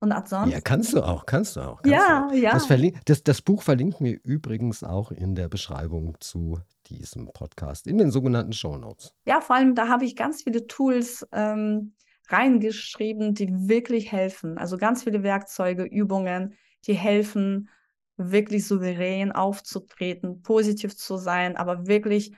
Und 0.00 0.12
ansonsten. 0.12 0.52
Ja, 0.52 0.60
kannst 0.60 0.92
du 0.92 1.02
auch, 1.02 1.26
kannst 1.26 1.56
du 1.56 1.60
auch. 1.60 1.82
Kannst 1.82 1.98
ja, 1.98 2.28
du 2.28 2.34
auch. 2.34 2.38
ja. 2.38 2.52
Das, 2.52 2.68
das, 3.04 3.22
das, 3.24 3.42
Buch 3.42 3.62
verlinkt 3.62 4.00
mir 4.00 4.18
übrigens 4.22 4.84
auch 4.84 5.10
in 5.10 5.34
der 5.34 5.48
Beschreibung 5.48 6.16
zu 6.20 6.60
diesem 6.86 7.26
Podcast, 7.32 7.86
in 7.88 7.98
den 7.98 8.12
sogenannten 8.12 8.52
Show 8.52 8.76
Notes. 8.76 9.12
Ja, 9.24 9.40
vor 9.40 9.56
allem, 9.56 9.74
da 9.74 9.88
habe 9.88 10.04
ich 10.04 10.14
ganz 10.14 10.44
viele 10.44 10.68
Tools 10.68 11.26
ähm, 11.32 11.94
reingeschrieben, 12.28 13.34
die 13.34 13.68
wirklich 13.68 14.12
helfen. 14.12 14.56
Also 14.56 14.76
ganz 14.76 15.02
viele 15.02 15.24
Werkzeuge, 15.24 15.82
Übungen, 15.82 16.54
die 16.86 16.94
helfen, 16.94 17.68
wirklich 18.16 18.66
souverän 18.66 19.32
aufzutreten, 19.32 20.42
positiv 20.42 20.96
zu 20.96 21.16
sein, 21.16 21.56
aber 21.56 21.88
wirklich 21.88 22.36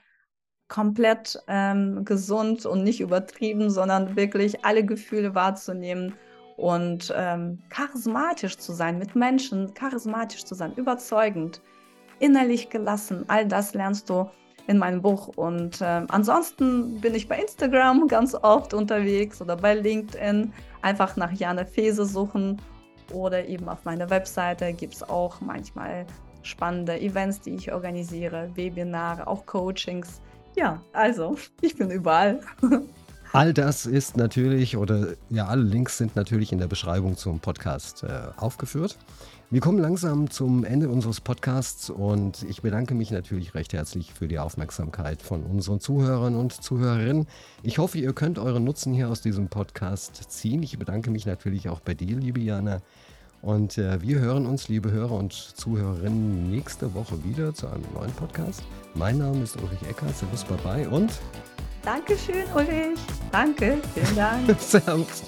komplett 0.69 1.39
ähm, 1.47 2.05
gesund 2.05 2.65
und 2.65 2.85
nicht 2.85 3.01
übertrieben, 3.01 3.71
sondern 3.71 4.17
wirklich 4.17 4.65
alle 4.65 4.85
Gefühle 4.85 5.35
wahrzunehmen 5.35 6.15
und 6.61 7.13
ähm, 7.17 7.59
charismatisch 7.71 8.59
zu 8.59 8.73
sein, 8.73 8.99
mit 8.99 9.17
Menschen 9.17 9.73
charismatisch 9.73 10.45
zu 10.45 10.55
sein, 10.55 10.75
überzeugend, 10.75 11.63
innerlich 12.19 12.69
gelassen. 12.69 13.25
All 13.29 13.47
das 13.47 13.73
lernst 13.73 14.11
du 14.11 14.29
in 14.67 14.77
meinem 14.77 15.01
Buch. 15.01 15.29
Und 15.37 15.81
äh, 15.81 16.03
ansonsten 16.09 17.01
bin 17.01 17.15
ich 17.15 17.27
bei 17.29 17.41
Instagram 17.41 18.07
ganz 18.09 18.35
oft 18.35 18.75
unterwegs 18.75 19.41
oder 19.41 19.57
bei 19.57 19.75
LinkedIn. 19.75 20.53
Einfach 20.83 21.17
nach 21.17 21.33
Jana 21.33 21.65
Fese 21.65 22.05
suchen 22.05 22.61
oder 23.13 23.47
eben 23.47 23.69
auf 23.69 23.85
meiner 23.85 24.11
Webseite 24.11 24.73
gibt 24.75 24.95
es 24.95 25.03
auch 25.03 25.41
manchmal 25.41 26.07
spannende 26.43 27.01
Events, 27.01 27.41
die 27.41 27.55
ich 27.55 27.73
organisiere, 27.73 28.51
Webinare, 28.55 29.27
auch 29.27 29.47
Coachings. 29.47 30.21
Ja, 30.57 30.83
also 30.93 31.37
ich 31.63 31.75
bin 31.77 31.91
überall. 31.91 32.41
All 33.33 33.55
das 33.55 33.87
ist 33.87 34.17
natürlich, 34.17 34.77
oder 34.77 35.15
ja, 35.29 35.47
alle 35.47 35.63
Links 35.63 35.99
sind 35.99 36.17
natürlich 36.17 36.51
in 36.51 36.59
der 36.59 36.67
Beschreibung 36.67 37.17
zum 37.17 37.39
Podcast 37.39 38.03
äh, 38.03 38.09
aufgeführt. 38.37 38.99
Wir 39.51 39.61
kommen 39.61 39.79
langsam 39.79 40.31
zum 40.31 40.65
Ende 40.65 40.89
unseres 40.89 41.21
Podcasts 41.21 41.91
und 41.91 42.43
ich 42.49 42.61
bedanke 42.63 42.93
mich 42.95 43.13
natürlich 43.13 43.55
recht 43.55 43.73
herzlich 43.73 44.13
für 44.13 44.27
die 44.27 44.41
Aufmerksamkeit 44.41 45.23
von 45.23 45.45
unseren 45.45 45.79
Zuhörern 45.79 46.35
und 46.35 46.53
Zuhörerinnen. 46.53 47.29
Ich 47.63 47.79
hoffe, 47.79 47.99
ihr 47.99 48.13
könnt 48.15 48.41
euren 48.41 48.65
Nutzen 48.65 48.93
hier 48.93 49.09
aus 49.09 49.21
diesem 49.21 49.47
Podcast 49.47 50.33
ziehen. 50.33 50.65
Ich 50.65 50.77
bedanke 50.77 51.13
mich 51.13 51.25
natürlich 51.25 51.69
auch 51.69 51.81
bei 51.81 51.95
dir, 51.95 52.17
liebe 52.17 52.41
Jana. 52.41 52.81
Und 53.43 53.79
äh, 53.79 54.03
wir 54.03 54.19
hören 54.19 54.45
uns, 54.45 54.69
liebe 54.69 54.91
Hörer 54.91 55.15
und 55.15 55.33
Zuhörerinnen, 55.33 56.51
nächste 56.51 56.95
Woche 56.95 57.23
wieder 57.23 57.55
zu 57.55 57.69
einem 57.69 57.85
neuen 57.95 58.13
Podcast. 58.13 58.65
Mein 58.95 59.19
Name 59.19 59.45
ist 59.45 59.57
Ulrich 59.63 59.83
Eckert, 59.89 60.17
Servus, 60.17 60.45
bye 60.65 60.89
und 60.89 61.13
Dankeschön, 61.85 62.45
Ulrich. 62.55 62.99
Danke, 63.33 63.79
vielen 63.95 64.17
Dank. 64.17 64.57
Servus. 64.61 65.23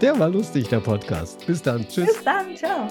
Der 0.00 0.18
war 0.18 0.28
lustig, 0.28 0.68
der 0.68 0.80
Podcast. 0.80 1.46
Bis 1.46 1.62
dann. 1.62 1.86
Tschüss. 1.88 2.06
Bis 2.06 2.24
dann, 2.24 2.56
ciao. 2.56 2.88